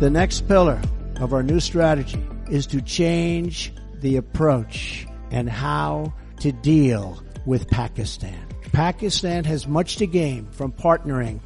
The 0.00 0.10
next 0.10 0.46
pillar 0.46 0.80
of 1.18 1.34
our 1.34 1.42
new 1.42 1.58
strategy 1.58 2.24
is 2.48 2.68
to 2.68 2.80
change 2.80 3.72
the 4.00 4.14
approach 4.16 5.08
and 5.32 5.50
how 5.50 6.14
to 6.38 6.52
deal 6.52 7.20
with 7.46 7.66
Pakistan. 7.66 8.46
Pakistan 8.70 9.42
has 9.42 9.66
much 9.66 9.96
to 9.96 10.06
gain 10.06 10.46
from 10.52 10.70
partnering 10.70 11.40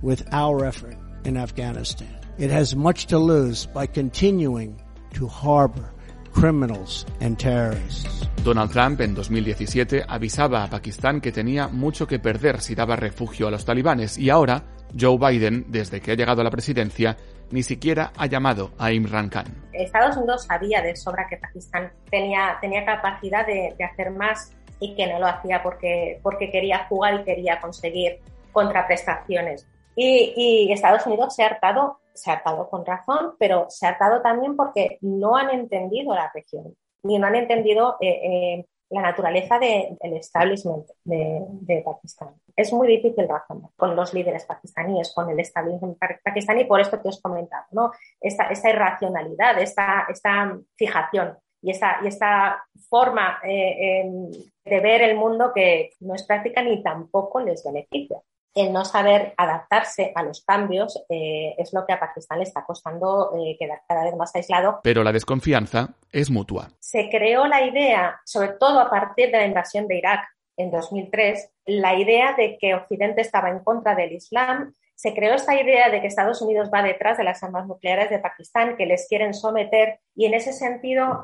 with 0.00 0.26
our 0.32 0.64
effort 0.64 0.96
in 1.26 1.36
Afghanistan. 1.36 2.08
It 2.38 2.50
has 2.50 2.74
much 2.74 3.04
to 3.08 3.18
lose 3.18 3.66
by 3.66 3.86
continuing 3.86 4.80
to 5.12 5.26
harbor 5.26 5.92
criminals 6.32 7.04
and 7.20 7.38
terrorists. 7.38 8.26
Donald 8.42 8.72
Trump 8.72 9.02
en 9.02 9.14
2017 9.14 10.04
avisaba 10.08 10.64
a 10.64 10.70
Pakistán 10.70 11.20
que 11.20 11.32
tenía 11.32 11.68
mucho 11.68 12.06
que 12.06 12.18
perder 12.18 12.62
si 12.62 12.74
daba 12.74 12.96
refugio 12.96 13.48
a 13.48 13.50
los 13.50 13.66
talibanes 13.66 14.16
y 14.16 14.30
ahora 14.30 14.64
Joe 14.98 15.18
Biden, 15.18 15.64
desde 15.68 16.00
que 16.00 16.12
ha 16.12 16.14
llegado 16.14 16.40
a 16.40 16.44
la 16.44 16.50
presidencia, 16.50 17.16
ni 17.50 17.62
siquiera 17.62 18.12
ha 18.16 18.26
llamado 18.26 18.70
a 18.78 18.92
Imran 18.92 19.28
Khan. 19.28 19.46
Estados 19.72 20.16
Unidos 20.16 20.44
sabía 20.44 20.82
de 20.82 20.96
sobra 20.96 21.26
que 21.28 21.36
Pakistán 21.36 21.92
tenía, 22.10 22.58
capacidad 22.84 23.46
de, 23.46 23.74
hacer 23.84 24.10
más 24.10 24.54
y 24.78 24.94
que 24.94 25.06
no 25.06 25.18
lo 25.18 25.26
hacía 25.26 25.62
porque, 25.62 26.20
porque 26.22 26.50
quería 26.50 26.86
jugar 26.88 27.20
y 27.20 27.24
quería 27.24 27.60
conseguir 27.60 28.20
contraprestaciones. 28.52 29.66
Y, 29.96 30.72
Estados 30.72 31.06
Unidos 31.06 31.34
se 31.34 31.42
ha 31.42 31.46
hartado, 31.46 32.00
se 32.14 32.30
ha 32.30 32.34
hartado 32.34 32.68
con 32.70 32.86
razón, 32.86 33.34
pero 33.38 33.66
se 33.68 33.86
ha 33.86 33.90
hartado 33.90 34.22
también 34.22 34.56
porque 34.56 34.98
no 35.02 35.36
han 35.36 35.50
entendido 35.50 36.14
la 36.14 36.30
región, 36.32 36.74
ni 37.02 37.18
no 37.18 37.26
han 37.26 37.34
entendido 37.34 37.96
eh, 38.00 38.08
eh, 38.08 38.66
la 38.90 39.02
naturaleza 39.02 39.58
del 39.58 39.96
establishment 40.14 40.86
de, 41.04 41.82
Pakistán. 41.84 42.34
Es 42.56 42.72
muy 42.72 42.88
difícil 42.88 43.28
razonar 43.28 43.70
con 43.76 43.94
los 43.94 44.12
líderes 44.12 44.44
pakistaníes, 44.44 45.12
con 45.14 45.30
el 45.30 45.38
establishment 45.38 45.96
pakistaní, 46.22 46.64
por 46.64 46.80
esto 46.80 47.00
que 47.00 47.08
os 47.08 47.18
he 47.18 47.22
comentado, 47.22 47.64
¿no? 47.70 47.92
Esta, 48.20 48.50
irracionalidad, 48.68 49.60
esta, 49.60 50.06
esta 50.08 50.58
fijación 50.76 51.38
y 51.62 51.70
esta, 51.70 52.00
y 52.02 52.08
esta 52.08 52.64
forma 52.88 53.38
eh, 53.44 54.00
em, 54.00 54.30
de 54.64 54.80
ver 54.80 55.02
el 55.02 55.16
mundo 55.16 55.52
que 55.54 55.90
no 56.00 56.14
es 56.14 56.24
práctica 56.24 56.62
ni 56.62 56.82
tampoco 56.82 57.40
les 57.40 57.62
beneficia 57.64 58.20
el 58.54 58.72
no 58.72 58.84
saber 58.84 59.34
adaptarse 59.36 60.12
a 60.14 60.22
los 60.22 60.44
cambios 60.44 61.02
eh, 61.08 61.54
es 61.58 61.72
lo 61.72 61.86
que 61.86 61.92
a 61.92 62.00
Pakistán 62.00 62.38
le 62.38 62.44
está 62.44 62.64
costando 62.64 63.32
eh, 63.36 63.56
quedar 63.58 63.82
cada 63.86 64.04
vez 64.04 64.16
más 64.16 64.34
aislado. 64.34 64.80
Pero 64.82 65.04
la 65.04 65.12
desconfianza 65.12 65.90
es 66.12 66.30
mutua. 66.30 66.70
Se 66.80 67.08
creó 67.10 67.46
la 67.46 67.64
idea, 67.64 68.20
sobre 68.24 68.48
todo 68.48 68.80
a 68.80 68.90
partir 68.90 69.30
de 69.30 69.38
la 69.38 69.46
invasión 69.46 69.86
de 69.86 69.98
Irak 69.98 70.20
en 70.56 70.70
2003, 70.70 71.50
la 71.66 71.94
idea 71.94 72.34
de 72.34 72.58
que 72.58 72.74
Occidente 72.74 73.22
estaba 73.22 73.50
en 73.50 73.60
contra 73.60 73.94
del 73.94 74.12
Islam 74.12 74.74
se 75.00 75.14
creó 75.14 75.32
esta 75.32 75.58
idea 75.58 75.88
de 75.88 76.02
que 76.02 76.08
Estados 76.08 76.42
Unidos 76.42 76.68
va 76.72 76.82
detrás 76.82 77.16
de 77.16 77.24
las 77.24 77.42
armas 77.42 77.66
nucleares 77.66 78.10
de 78.10 78.18
Pakistán, 78.18 78.76
que 78.76 78.84
les 78.84 79.08
quieren 79.08 79.32
someter, 79.32 79.98
y 80.14 80.26
en 80.26 80.34
ese 80.34 80.52
sentido 80.52 81.22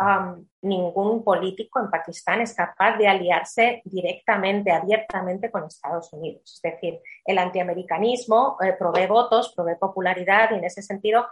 ningún 0.62 1.23
político 1.23 1.78
en 1.80 1.90
Pakistán 1.90 2.40
es 2.40 2.54
capaz 2.54 2.97
de 2.97 3.06
aliarse 3.06 3.83
directamente, 3.85 4.73
abiertamente 4.73 5.50
con 5.50 5.66
Estados 5.66 6.11
Unidos. 6.14 6.54
Es 6.54 6.73
decir, 6.73 7.00
el 7.23 7.37
antiamericanismo 7.37 8.56
eh, 8.64 8.73
provee 8.78 9.09
votos, 9.09 9.52
provee 9.54 9.76
popularidad, 9.78 10.52
y 10.52 10.54
en 10.54 10.64
ese 10.64 10.80
sentido 10.80 11.26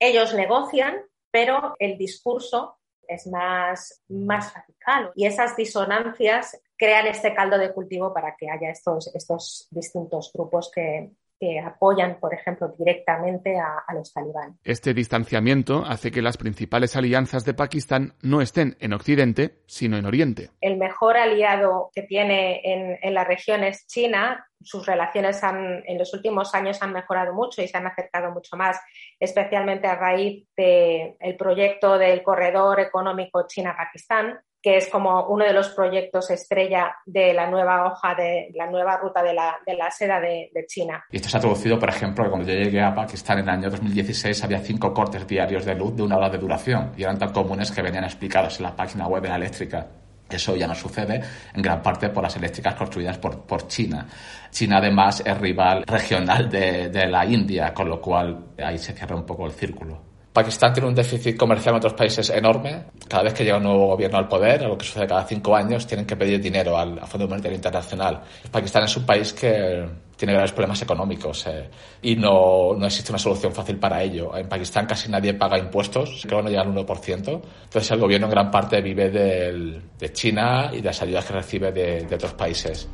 ellos 0.00 0.34
negocian, 0.34 0.96
pero 1.30 1.76
el 1.78 1.96
discurso 1.96 2.80
es 3.06 3.28
más, 3.28 4.02
más 4.08 4.52
radical. 4.52 5.12
Y 5.14 5.26
esas 5.26 5.54
disonancias 5.54 6.60
crean 6.76 7.06
este 7.06 7.32
caldo 7.32 7.58
de 7.58 7.72
cultivo 7.72 8.12
para 8.12 8.34
que 8.34 8.50
haya 8.50 8.70
estos, 8.70 9.14
estos 9.14 9.68
distintos 9.70 10.32
grupos 10.34 10.68
que, 10.74 11.12
que 11.38 11.60
apoyan, 11.60 12.18
por 12.18 12.34
ejemplo, 12.34 12.74
directamente 12.78 13.58
a, 13.58 13.84
los 13.94 14.12
talibanes. 14.12 14.56
Este 14.64 14.94
distanciamiento 14.94 15.84
hace 15.86 16.10
que 16.10 16.22
las 16.22 16.36
principales 16.36 16.96
alianzas 16.96 17.44
de 17.44 17.54
Pakistán 17.54 18.14
no 18.22 18.40
estén 18.40 18.76
en 18.80 18.92
Occidente, 18.92 19.62
sino 19.66 19.96
en 19.96 20.06
Oriente. 20.06 20.50
El 20.60 20.76
mejor 20.76 21.16
aliado 21.16 21.90
que 21.94 22.02
tiene 22.02 22.60
en, 23.02 23.14
la 23.14 23.24
región 23.24 23.64
es 23.64 23.86
China. 23.86 24.46
Sus 24.62 24.86
relaciones 24.86 25.40
en 25.42 25.98
los 25.98 26.12
últimos 26.14 26.54
años 26.54 26.82
han 26.82 26.92
mejorado 26.92 27.34
mucho 27.34 27.62
y 27.62 27.68
se 27.68 27.76
han 27.76 27.86
acercado 27.86 28.32
mucho 28.32 28.56
más, 28.56 28.80
especialmente 29.20 29.86
a 29.86 29.96
raíz 29.96 30.46
del 30.56 31.36
proyecto 31.36 31.98
del 31.98 32.22
corredor 32.22 32.80
económico 32.80 33.46
China-Pakistán 33.46 34.40
que 34.62 34.76
es 34.76 34.88
como 34.88 35.26
uno 35.28 35.44
de 35.44 35.52
los 35.52 35.68
proyectos 35.68 36.30
estrella 36.30 36.96
de 37.04 37.32
la 37.32 37.48
nueva 37.48 37.86
hoja 37.86 38.14
de 38.14 38.50
la 38.54 38.68
nueva 38.68 38.96
ruta 38.96 39.22
de 39.22 39.32
la, 39.32 39.56
de 39.64 39.74
la 39.74 39.90
seda 39.90 40.20
de, 40.20 40.50
China. 40.66 41.04
Y 41.10 41.16
esto 41.16 41.28
se 41.28 41.36
ha 41.36 41.40
traducido, 41.40 41.78
por 41.78 41.88
ejemplo, 41.88 42.24
que 42.24 42.30
cuando 42.30 42.50
yo 42.50 42.58
llegué 42.58 42.80
a 42.80 42.94
Pakistán 42.94 43.38
en 43.38 43.44
el 43.44 43.50
año 43.50 43.70
2016 43.70 44.42
había 44.42 44.58
cinco 44.58 44.92
cortes 44.92 45.26
diarios 45.26 45.64
de 45.64 45.74
luz 45.74 45.94
de 45.94 46.02
una 46.02 46.16
hora 46.16 46.28
de 46.28 46.38
duración 46.38 46.92
y 46.96 47.04
eran 47.04 47.18
tan 47.18 47.32
comunes 47.32 47.70
que 47.70 47.82
venían 47.82 48.04
explicados 48.04 48.58
en 48.58 48.64
la 48.64 48.74
página 48.74 49.06
web 49.06 49.22
de 49.22 49.28
la 49.28 49.36
eléctrica. 49.36 49.86
Eso 50.28 50.56
ya 50.56 50.66
no 50.66 50.74
sucede 50.74 51.22
en 51.54 51.62
gran 51.62 51.80
parte 51.80 52.08
por 52.08 52.24
las 52.24 52.34
eléctricas 52.36 52.74
construidas 52.74 53.18
por, 53.18 53.68
China. 53.68 54.08
China 54.50 54.78
además 54.78 55.22
es 55.24 55.38
rival 55.38 55.84
regional 55.86 56.50
de, 56.50 56.88
de 56.88 57.06
la 57.06 57.24
India, 57.24 57.72
con 57.72 57.88
lo 57.88 58.00
cual 58.00 58.46
ahí 58.58 58.78
se 58.78 58.92
cierra 58.92 59.14
un 59.14 59.24
poco 59.24 59.46
el 59.46 59.52
círculo. 59.52 60.05
Pakistán 60.36 60.70
tiene 60.70 60.90
un 60.90 60.94
déficit 60.94 61.34
comercial 61.34 61.74
en 61.74 61.78
otros 61.78 61.94
países 61.94 62.28
enorme. 62.28 62.84
Cada 63.08 63.22
vez 63.22 63.32
que 63.32 63.42
llega 63.42 63.56
un 63.56 63.62
nuevo 63.62 63.86
gobierno 63.86 64.18
al 64.18 64.28
poder, 64.28 64.62
algo 64.64 64.76
que 64.76 64.84
sucede 64.84 65.06
cada 65.06 65.24
cinco 65.24 65.56
años, 65.56 65.86
tienen 65.86 66.04
que 66.04 66.14
pedir 66.14 66.38
dinero 66.42 66.76
al, 66.76 67.00
Fondo 67.06 67.26
Monetario 67.26 67.56
Internacional. 67.56 68.20
Pakistán 68.50 68.84
es 68.84 68.94
un 68.98 69.06
país 69.06 69.32
que 69.32 69.88
tiene 70.14 70.34
graves 70.34 70.52
problemas 70.52 70.82
económicos 70.82 71.46
eh, 71.46 71.70
y 72.02 72.16
no, 72.16 72.74
no, 72.76 72.84
existe 72.84 73.12
una 73.12 73.18
solución 73.18 73.50
fácil 73.50 73.78
para 73.78 74.02
ello. 74.02 74.36
En 74.36 74.46
Pakistán 74.46 74.84
casi 74.84 75.10
nadie 75.10 75.32
paga 75.32 75.58
impuestos, 75.58 76.20
creo 76.26 76.40
que 76.40 76.44
no 76.44 76.50
llega 76.50 76.60
al 76.60 76.68
1%. 76.68 77.40
Entonces 77.64 77.90
el 77.90 77.98
gobierno 77.98 78.26
en 78.26 78.30
gran 78.32 78.50
parte 78.50 78.82
vive 78.82 79.08
de 79.08 80.12
China 80.12 80.68
y 80.70 80.82
de 80.82 80.82
las 80.82 81.00
ayudas 81.00 81.24
que 81.24 81.32
recibe 81.32 81.72
de, 81.72 82.02
de 82.04 82.14
otros 82.14 82.34
países. 82.34 82.90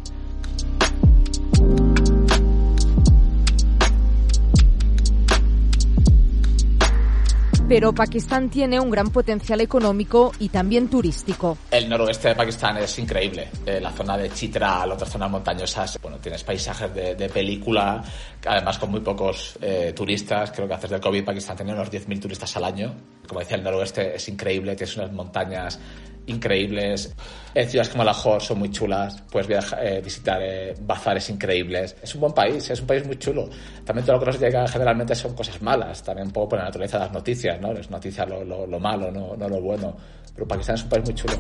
Pero 7.69 7.93
Pakistán 7.93 8.51
tiene 8.51 8.79
un 8.81 8.91
gran 8.91 9.11
potencial 9.11 9.61
económico 9.61 10.33
y 10.39 10.49
también 10.49 10.89
turístico. 10.89 11.59
El 11.71 11.89
noroeste 11.89 12.29
de 12.29 12.35
Pakistán 12.35 12.77
es 12.79 12.99
increíble. 12.99 13.49
Eh, 13.65 13.81
la 13.81 13.91
zona 13.91 14.17
de 14.17 14.31
Chitral, 14.31 14.93
otras 14.93 15.11
zonas 15.11 15.31
montañosas, 15.31 15.99
bueno, 16.03 16.19
tienes 16.19 16.45
paisajes 16.45 16.95
de, 16.95 17.29
película, 17.29 18.03
además 18.47 18.79
con 18.79 18.91
muy 18.91 19.01
pocos 19.01 19.59
eh, 19.61 19.93
turistas. 19.95 20.51
Creo 20.53 20.69
que 20.69 20.75
antes 20.75 20.91
del 20.91 21.01
COVID 21.01 21.25
Pakistán 21.25 21.57
tenía 21.57 21.75
unos 21.75 21.91
10.000 21.91 22.21
turistas 22.21 22.57
al 22.57 22.65
año. 22.65 22.95
Como 23.27 23.41
decía, 23.41 23.57
el 23.57 23.63
noroeste 23.63 24.17
es 24.17 24.29
increíble, 24.29 24.77
tienes 24.77 24.97
unas 24.97 25.13
montañas 25.13 25.79
increíbles. 26.27 27.15
Eh, 27.55 27.67
ciudades 27.67 27.91
como 27.91 28.05
Lahore 28.05 28.41
son 28.41 28.59
muy 28.59 28.71
chulas, 28.71 29.23
puedes 29.31 29.47
viajar, 29.47 29.79
eh, 29.85 30.01
visitar 30.01 30.41
eh, 30.43 30.75
bazares 30.81 31.29
increíbles. 31.31 31.97
Es 32.03 32.15
un 32.15 32.23
buen 32.23 32.33
país, 32.33 32.71
es 32.71 32.81
un 32.81 32.87
país 32.87 33.05
muy 33.07 33.19
chulo. 33.19 33.49
También 33.85 34.07
todo 34.07 34.17
lo 34.17 34.21
que 34.21 34.27
nos 34.27 34.41
llega 34.41 34.67
generalmente 34.67 35.15
son 35.15 35.35
cosas 35.35 35.61
malas, 35.61 36.03
también 36.03 36.29
un 36.29 36.33
poco 36.33 36.51
por 36.51 36.59
la 36.59 36.67
naturaleza 36.67 36.99
de 36.99 37.05
las 37.05 37.13
noticias, 37.13 37.61
¿no? 37.61 37.73
Es 37.73 37.91
noticia 37.91 38.25
lo, 38.25 38.45
lo, 38.45 38.67
lo 38.67 38.81
malo, 38.81 39.11
no, 39.11 39.37
no 39.37 39.49
lo 39.49 39.61
bueno. 39.61 39.97
Pero 40.35 40.49
Pakistán 40.49 40.77
es 40.77 40.83
un 40.85 40.89
país 40.89 41.05
muy 41.05 41.15
chulo. 41.15 41.35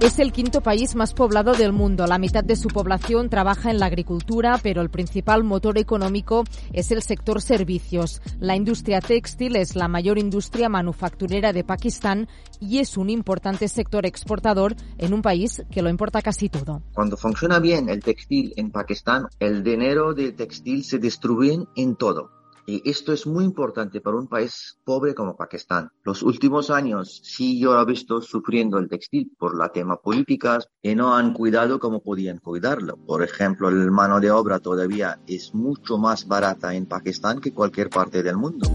Es 0.00 0.20
el 0.20 0.30
quinto 0.30 0.60
país 0.60 0.94
más 0.94 1.12
poblado 1.12 1.54
del 1.54 1.72
mundo. 1.72 2.06
La 2.06 2.18
mitad 2.18 2.44
de 2.44 2.54
su 2.54 2.68
población 2.68 3.28
trabaja 3.28 3.72
en 3.72 3.80
la 3.80 3.86
agricultura, 3.86 4.56
pero 4.62 4.80
el 4.80 4.90
principal 4.90 5.42
motor 5.42 5.76
económico 5.76 6.44
es 6.72 6.92
el 6.92 7.02
sector 7.02 7.42
servicios. 7.42 8.22
La 8.38 8.54
industria 8.54 9.00
textil 9.00 9.56
es 9.56 9.74
la 9.74 9.88
mayor 9.88 10.16
industria 10.16 10.68
manufacturera 10.68 11.52
de 11.52 11.64
Pakistán 11.64 12.28
y 12.60 12.78
es 12.78 12.96
un 12.96 13.10
importante 13.10 13.66
sector 13.66 14.06
exportador 14.06 14.76
en 14.98 15.12
un 15.12 15.20
país 15.20 15.64
que 15.68 15.82
lo 15.82 15.90
importa 15.90 16.22
casi 16.22 16.48
todo. 16.48 16.80
Cuando 16.92 17.16
funciona 17.16 17.58
bien 17.58 17.88
el 17.88 18.00
textil 18.00 18.52
en 18.56 18.70
Pakistán, 18.70 19.26
el 19.40 19.64
dinero 19.64 20.14
de 20.14 20.30
textil 20.30 20.84
se 20.84 20.98
distribuye 20.98 21.58
en 21.74 21.96
todo. 21.96 22.37
Y 22.68 22.82
esto 22.84 23.14
es 23.14 23.26
muy 23.26 23.46
importante 23.46 24.02
para 24.02 24.18
un 24.18 24.26
país 24.26 24.78
pobre 24.84 25.14
como 25.14 25.38
Pakistán. 25.38 25.90
Los 26.04 26.22
últimos 26.22 26.68
años 26.68 27.22
sí 27.24 27.58
yo 27.58 27.80
he 27.80 27.84
visto 27.86 28.20
sufriendo 28.20 28.76
el 28.76 28.90
textil 28.90 29.32
por 29.38 29.56
la 29.56 29.70
tema 29.70 29.96
políticas 29.96 30.68
y 30.82 30.94
no 30.94 31.16
han 31.16 31.32
cuidado 31.32 31.78
como 31.78 32.02
podían 32.02 32.36
cuidarlo. 32.40 32.98
Por 32.98 33.22
ejemplo, 33.22 33.70
el 33.70 33.90
mano 33.90 34.20
de 34.20 34.30
obra 34.30 34.58
todavía 34.58 35.18
es 35.26 35.54
mucho 35.54 35.96
más 35.96 36.28
barata 36.28 36.74
en 36.74 36.84
Pakistán 36.84 37.40
que 37.40 37.54
cualquier 37.54 37.88
parte 37.88 38.22
del 38.22 38.36
mundo. 38.36 38.68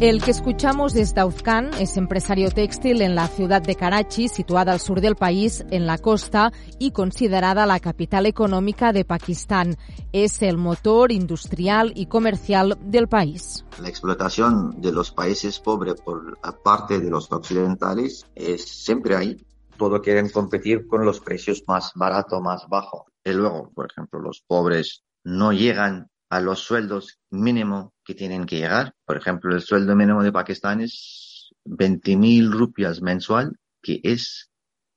El 0.00 0.22
que 0.22 0.30
escuchamos 0.30 0.96
es 0.96 1.14
Daud 1.14 1.34
Khan, 1.44 1.72
es 1.78 1.98
empresario 1.98 2.50
textil 2.50 3.02
en 3.02 3.14
la 3.14 3.28
ciudad 3.28 3.60
de 3.60 3.74
Karachi, 3.74 4.28
situada 4.28 4.72
al 4.72 4.80
sur 4.80 5.02
del 5.02 5.14
país, 5.14 5.62
en 5.70 5.86
la 5.86 5.98
costa 5.98 6.54
y 6.78 6.92
considerada 6.92 7.66
la 7.66 7.80
capital 7.80 8.24
económica 8.24 8.94
de 8.94 9.04
Pakistán. 9.04 9.76
Es 10.10 10.40
el 10.40 10.56
motor 10.56 11.12
industrial 11.12 11.92
y 11.94 12.06
comercial 12.06 12.78
del 12.80 13.08
país. 13.08 13.62
La 13.78 13.90
explotación 13.90 14.80
de 14.80 14.90
los 14.90 15.10
países 15.10 15.60
pobres 15.60 16.00
por 16.00 16.38
parte 16.64 16.98
de 16.98 17.10
los 17.10 17.30
occidentales 17.30 18.24
es 18.34 18.64
siempre 18.64 19.16
ahí. 19.16 19.46
Todo 19.76 20.00
quieren 20.00 20.30
competir 20.30 20.86
con 20.86 21.04
los 21.04 21.20
precios 21.20 21.62
más 21.66 21.92
baratos, 21.94 22.40
más 22.40 22.66
bajos. 22.70 23.02
Y 23.22 23.32
luego, 23.32 23.70
por 23.74 23.90
ejemplo, 23.90 24.18
los 24.18 24.42
pobres 24.46 25.02
no 25.24 25.52
llegan 25.52 26.08
a 26.30 26.40
los 26.40 26.60
sueldos 26.60 27.18
mínimos 27.30 27.90
que 28.04 28.14
tienen 28.14 28.46
que 28.46 28.56
llegar. 28.56 28.94
Por 29.04 29.16
ejemplo, 29.16 29.54
el 29.54 29.60
sueldo 29.60 29.96
mínimo 29.96 30.22
de 30.22 30.32
Pakistán 30.32 30.80
es 30.80 31.52
20.000 31.64 32.50
rupias 32.50 33.02
mensual, 33.02 33.58
que 33.82 34.00
es 34.04 34.50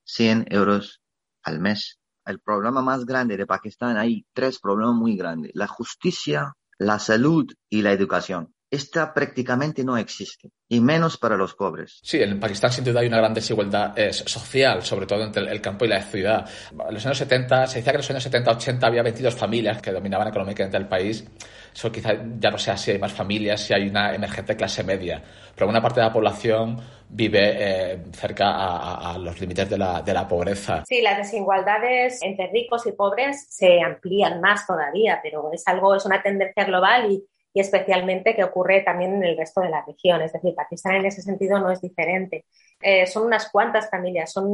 100 0.06 0.46
euros 0.50 1.02
al 1.42 1.60
mes. 1.60 2.00
El 2.26 2.40
problema 2.40 2.82
más 2.82 3.06
grande 3.06 3.36
de 3.36 3.48
Pakistán, 3.48 3.98
hay 3.98 4.26
tres 4.34 4.60
problemas 4.60 4.96
muy 4.96 5.18
grandes. 5.18 5.52
La 5.56 5.68
justicia, 5.68 6.54
la 6.78 7.00
salud 7.00 7.52
y 7.70 7.82
la 7.82 7.92
educación. 7.92 8.54
Esta 8.74 9.14
prácticamente 9.14 9.84
no 9.84 9.98
existe, 9.98 10.50
y 10.68 10.82
menos 10.82 11.20
para 11.20 11.38
los 11.38 11.54
pobres. 11.54 12.00
Sí, 12.02 12.20
en 12.24 12.40
Pakistán 12.40 12.72
sin 12.72 12.84
duda 12.84 13.02
hay 13.02 13.08
una 13.08 13.18
gran 13.18 13.32
desigualdad 13.32 13.94
eh, 13.96 14.12
social, 14.12 14.82
sobre 14.82 15.06
todo 15.06 15.24
entre 15.24 15.44
el 15.44 15.62
campo 15.62 15.86
y 15.86 15.90
la 15.90 16.02
ciudad. 16.02 16.50
En 16.72 16.92
los 16.92 17.06
años 17.06 17.20
70, 17.20 17.68
se 17.68 17.78
decía 17.78 17.92
que 17.92 17.98
en 17.98 18.02
los 18.02 18.10
años 18.10 18.32
70-80 18.32 18.84
había 18.84 19.04
22 19.04 19.36
familias 19.36 19.80
que 19.80 19.92
dominaban 19.92 20.28
económicamente 20.28 20.78
el 20.78 20.88
país. 20.88 21.24
Eso 21.72 21.92
quizá 21.92 22.14
ya 22.40 22.50
no 22.50 22.58
sea 22.58 22.76
si 22.76 22.90
hay 22.90 22.98
más 22.98 23.14
familias, 23.14 23.62
si 23.62 23.76
hay 23.76 23.88
una 23.88 24.12
emergente 24.16 24.56
clase 24.56 24.84
media. 24.84 25.22
Pero 25.54 25.70
una 25.70 25.80
parte 25.80 26.00
de 26.00 26.08
la 26.08 26.14
población 26.14 26.82
vive 27.10 27.54
eh, 27.56 28.04
cerca 28.12 28.56
a, 28.56 29.14
a, 29.14 29.18
los 29.20 29.40
límites 29.40 29.70
de 29.70 29.78
la, 29.78 30.02
de 30.02 30.14
la 30.16 30.28
pobreza. 30.28 30.84
Sí, 30.88 31.00
las 31.04 31.20
desigualdades 31.20 32.20
entre 32.24 32.48
ricos 32.48 32.88
y 32.88 32.94
pobres 32.94 33.46
se 33.50 33.84
amplían 33.84 34.42
más 34.42 34.66
todavía, 34.66 35.20
pero 35.22 35.52
es 35.54 35.62
algo, 35.68 35.94
es 35.94 36.06
una 36.08 36.24
tendencia 36.24 36.66
global 36.66 37.12
y 37.12 37.24
y 37.54 37.60
especialmente 37.60 38.36
que 38.36 38.44
ocurre 38.44 38.82
también 38.82 39.14
en 39.14 39.24
el 39.24 39.38
resto 39.38 39.62
de 39.62 39.70
la 39.70 39.84
región. 39.86 40.22
Es 40.22 40.34
decir, 40.34 40.56
Pakistán 40.56 40.96
en 40.96 41.06
ese 41.06 41.22
sentido 41.22 41.60
no 41.60 41.72
es 41.72 41.82
diferente. 41.82 42.46
Eh, 42.82 43.06
son 43.06 43.26
unas 43.26 43.50
cuantas 43.50 43.90
familias, 43.90 44.32
son 44.32 44.48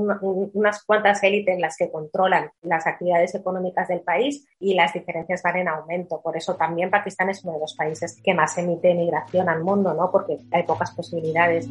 unas 0.54 0.84
cuantas 0.84 1.24
élites 1.24 1.60
las 1.60 1.78
que 1.78 1.90
controlan 1.90 2.52
las 2.62 2.86
actividades 2.86 3.34
económicas 3.34 3.88
del 3.88 4.02
país 4.02 4.48
y 4.60 4.74
las 4.74 4.94
diferencias 4.94 5.42
van 5.42 5.58
en 5.58 5.68
aumento. 5.68 6.22
Por 6.22 6.38
eso 6.38 6.56
también 6.56 6.92
Pakistán 6.92 7.30
es 7.30 7.44
uno 7.44 7.54
de 7.54 7.60
los 7.60 7.76
países 7.76 8.22
que 8.24 8.34
más 8.34 8.58
emite 8.58 8.94
migración 8.94 9.50
al 9.50 9.64
mundo, 9.64 9.94
¿no? 9.94 10.12
Porque 10.12 10.38
hay 10.52 10.64
pocas 10.64 10.92
posibilidades. 10.92 11.68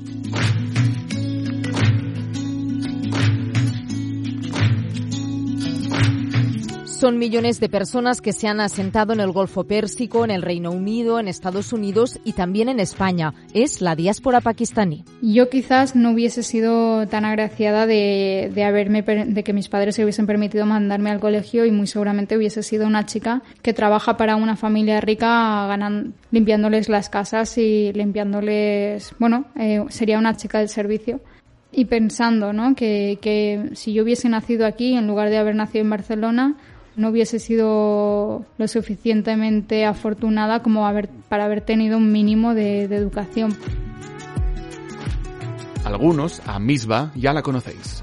Son 6.99 7.17
millones 7.17 7.61
de 7.61 7.69
personas 7.69 8.21
que 8.21 8.33
se 8.33 8.49
han 8.49 8.59
asentado 8.59 9.13
en 9.13 9.21
el 9.21 9.31
Golfo 9.31 9.63
Pérsico, 9.63 10.25
en 10.25 10.33
el 10.33 10.43
Reino 10.43 10.73
Unido, 10.73 11.21
en 11.21 11.29
Estados 11.29 11.73
Unidos 11.73 12.19
y 12.25 12.33
también 12.33 12.69
en 12.69 12.81
España. 12.81 13.35
Es 13.55 13.81
la 13.81 13.95
diáspora 13.95 14.41
pakistaní. 14.41 15.05
Yo 15.23 15.49
quizás 15.49 15.95
no 15.95 16.11
hubiese 16.11 16.43
sido 16.43 17.07
tan 17.07 17.25
agraciada 17.25 17.87
de, 17.87 18.51
de, 18.53 18.65
haberme, 18.65 19.03
de 19.03 19.45
que 19.45 19.53
mis 19.53 19.69
padres 19.69 19.95
se 19.95 20.03
hubiesen 20.03 20.27
permitido 20.27 20.67
mandarme 20.67 21.11
al 21.11 21.21
colegio 21.21 21.65
y 21.67 21.71
muy 21.71 21.87
seguramente 21.87 22.37
hubiese 22.37 22.65
sido 22.65 22.85
una 22.89 23.07
chica 23.07 23.43
que 23.63 23.73
trabaja 23.73 24.17
para 24.17 24.35
una 24.35 24.57
familia 24.57 25.01
rica 25.01 25.69
limpiándoles 26.33 26.89
las 26.89 27.09
casas 27.09 27.59
y 27.59 27.93
limpiándoles, 27.93 29.15
bueno, 29.21 29.45
eh, 29.55 29.85
sería 29.89 30.19
una 30.19 30.35
chica 30.37 30.59
del 30.59 30.69
servicio 30.69 31.21
y 31.71 31.85
pensando 31.85 32.53
¿no? 32.53 32.75
que, 32.75 33.19
que, 33.21 33.71
si 33.75 33.93
yo 33.93 34.03
hubiese 34.03 34.29
nacido 34.29 34.67
aquí 34.67 34.95
en 34.95 35.07
lugar 35.07 35.31
de 35.31 35.39
haber 35.39 35.55
nacido 35.55 35.85
en 35.85 35.91
Barcelona 35.91 36.57
no 36.99 37.11
hubiese 37.11 37.39
sido 37.39 38.45
lo 38.59 38.69
suficientemente 38.69 39.87
afortunada 39.87 40.63
como 40.63 40.87
haber, 40.87 41.09
para 41.29 41.45
haber 41.45 41.61
tenido 41.61 41.97
un 41.97 42.13
mínimo 42.13 42.55
de, 42.55 42.89
de 42.89 42.97
educación. 42.97 43.57
Algunos, 45.85 46.43
a 46.47 46.59
Misba, 46.59 47.13
ya 47.15 47.33
la 47.33 47.43
conocéis. 47.43 48.03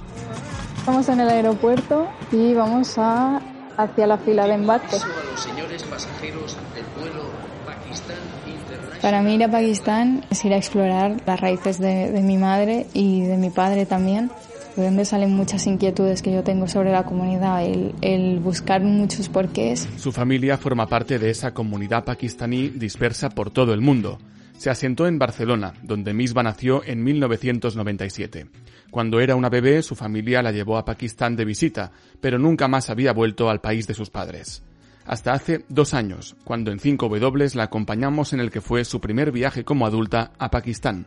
Estamos 0.77 1.09
en 1.09 1.19
el 1.19 1.29
aeropuerto 1.29 2.07
y 2.31 2.53
vamos 2.53 2.97
a, 2.97 3.41
hacia 3.77 4.07
la 4.07 4.17
fila 4.17 4.47
de 4.47 4.53
embarque. 4.53 4.97
Para 9.01 9.21
mí 9.21 9.35
ir 9.35 9.43
a 9.43 9.51
Pakistán 9.51 10.25
es 10.29 10.45
ir 10.45 10.53
a 10.53 10.57
explorar 10.57 11.17
las 11.25 11.39
raíces 11.39 11.79
de, 11.79 12.11
de 12.11 12.21
mi 12.21 12.37
madre 12.37 12.87
y 12.93 13.21
de 13.21 13.37
mi 13.37 13.49
padre 13.49 13.85
también 13.85 14.31
de 14.75 14.83
donde 14.83 15.05
salen 15.05 15.31
muchas 15.31 15.67
inquietudes 15.67 16.21
que 16.21 16.31
yo 16.31 16.43
tengo 16.43 16.67
sobre 16.67 16.91
la 16.91 17.03
comunidad, 17.03 17.63
el, 17.65 18.39
buscar 18.39 18.81
muchos 18.81 19.29
porqués. 19.29 19.87
Su 19.97 20.11
familia 20.11 20.57
forma 20.57 20.87
parte 20.87 21.17
de 21.17 21.29
esa 21.29 21.53
comunidad 21.53 22.03
pakistaní 22.03 22.69
dispersa 22.69 23.29
por 23.29 23.51
todo 23.51 23.73
el 23.73 23.81
mundo. 23.81 24.19
Se 24.57 24.69
asentó 24.69 25.07
en 25.07 25.19
Barcelona, 25.19 25.73
donde 25.81 26.13
Misba 26.13 26.43
nació 26.43 26.83
en 26.83 27.03
1997. 27.03 28.47
Cuando 28.91 29.19
era 29.19 29.35
una 29.35 29.49
bebé, 29.49 29.81
su 29.81 29.95
familia 29.95 30.41
la 30.41 30.51
llevó 30.51 30.77
a 30.77 30.85
Pakistán 30.85 31.35
de 31.35 31.45
visita, 31.45 31.91
pero 32.21 32.39
nunca 32.39 32.67
más 32.67 32.89
había 32.89 33.11
vuelto 33.11 33.49
al 33.49 33.61
país 33.61 33.87
de 33.87 33.93
sus 33.93 34.09
padres. 34.09 34.63
Hasta 35.05 35.33
hace 35.33 35.65
dos 35.69 35.93
años, 35.93 36.35
cuando 36.43 36.71
en 36.71 36.79
5W 36.79 37.53
la 37.55 37.63
acompañamos 37.63 38.33
en 38.33 38.39
el 38.39 38.49
que 38.49 38.61
fue 38.61 38.85
su 38.85 38.99
primer 38.99 39.31
viaje 39.31 39.63
como 39.63 39.85
adulta 39.85 40.31
a 40.39 40.49
Pakistán 40.49 41.05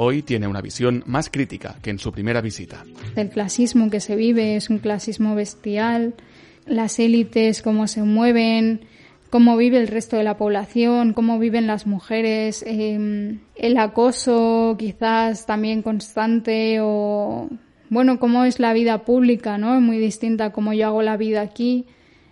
hoy 0.00 0.22
tiene 0.22 0.46
una 0.46 0.60
visión 0.60 1.02
más 1.06 1.28
crítica 1.28 1.76
que 1.82 1.90
en 1.90 1.98
su 1.98 2.12
primera 2.12 2.40
visita. 2.40 2.84
El 3.16 3.30
clasismo 3.30 3.90
que 3.90 4.00
se 4.00 4.14
vive 4.14 4.54
es 4.54 4.70
un 4.70 4.78
clasismo 4.78 5.34
bestial, 5.34 6.14
las 6.66 7.00
élites, 7.00 7.62
cómo 7.62 7.88
se 7.88 8.04
mueven, 8.04 8.82
cómo 9.28 9.56
vive 9.56 9.78
el 9.78 9.88
resto 9.88 10.16
de 10.16 10.22
la 10.22 10.36
población, 10.36 11.14
cómo 11.14 11.40
viven 11.40 11.66
las 11.66 11.86
mujeres, 11.86 12.62
eh, 12.64 13.38
el 13.56 13.78
acoso 13.78 14.76
quizás 14.78 15.46
también 15.46 15.82
constante 15.82 16.78
o 16.80 17.48
bueno, 17.90 18.20
cómo 18.20 18.44
es 18.44 18.60
la 18.60 18.72
vida 18.74 19.04
pública, 19.04 19.58
¿no? 19.58 19.74
Es 19.74 19.82
muy 19.82 19.98
distinta 19.98 20.46
a 20.46 20.52
cómo 20.52 20.74
yo 20.74 20.86
hago 20.86 21.02
la 21.02 21.16
vida 21.16 21.40
aquí, 21.40 21.86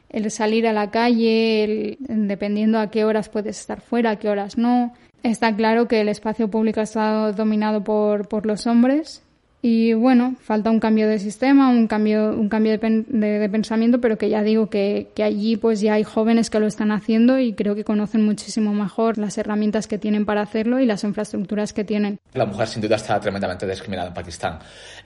el 0.08 0.30
salir 0.30 0.68
a 0.68 0.72
la 0.72 0.90
calle, 0.92 1.96
dependiendo 1.98 2.78
a 2.78 2.90
qué 2.90 3.04
horas 3.04 3.28
puedes 3.28 3.58
estar 3.58 3.80
fuera, 3.80 4.12
a 4.12 4.16
qué 4.16 4.28
horas 4.28 4.56
no. 4.56 4.94
Está 5.26 5.56
claro 5.56 5.88
que 5.88 6.00
el 6.00 6.08
espacio 6.08 6.48
público 6.48 6.78
ha 6.78 6.84
estado 6.84 7.32
dominado 7.32 7.82
por, 7.82 8.28
por 8.28 8.46
los 8.46 8.68
hombres 8.68 9.25
y 9.62 9.94
bueno, 9.94 10.36
falta 10.40 10.70
un 10.70 10.78
cambio 10.78 11.08
de 11.08 11.18
sistema, 11.18 11.70
un 11.70 11.88
cambio, 11.88 12.30
un 12.30 12.48
cambio 12.48 12.78
de, 12.78 13.04
de, 13.08 13.48
pensamiento, 13.48 14.00
pero 14.00 14.18
que 14.18 14.28
ya 14.28 14.42
digo 14.42 14.68
que, 14.68 15.08
que, 15.14 15.24
allí 15.24 15.56
pues 15.56 15.80
ya 15.80 15.94
hay 15.94 16.04
jóvenes 16.04 16.50
que 16.50 16.60
lo 16.60 16.66
están 16.66 16.92
haciendo 16.92 17.38
y 17.38 17.54
creo 17.54 17.74
que 17.74 17.82
conocen 17.82 18.24
muchísimo 18.24 18.74
mejor 18.74 19.18
las 19.18 19.38
herramientas 19.38 19.86
que 19.86 19.98
tienen 19.98 20.26
para 20.26 20.42
hacerlo 20.42 20.78
y 20.78 20.86
las 20.86 21.04
infraestructuras 21.04 21.72
que 21.72 21.84
tienen. 21.84 22.18
La 22.34 22.44
mujer 22.44 22.68
sin 22.68 22.82
duda 22.82 22.96
está 22.96 23.18
tremendamente 23.18 23.66
discriminada 23.66 24.08
en 24.08 24.14
Pakistán. 24.14 24.58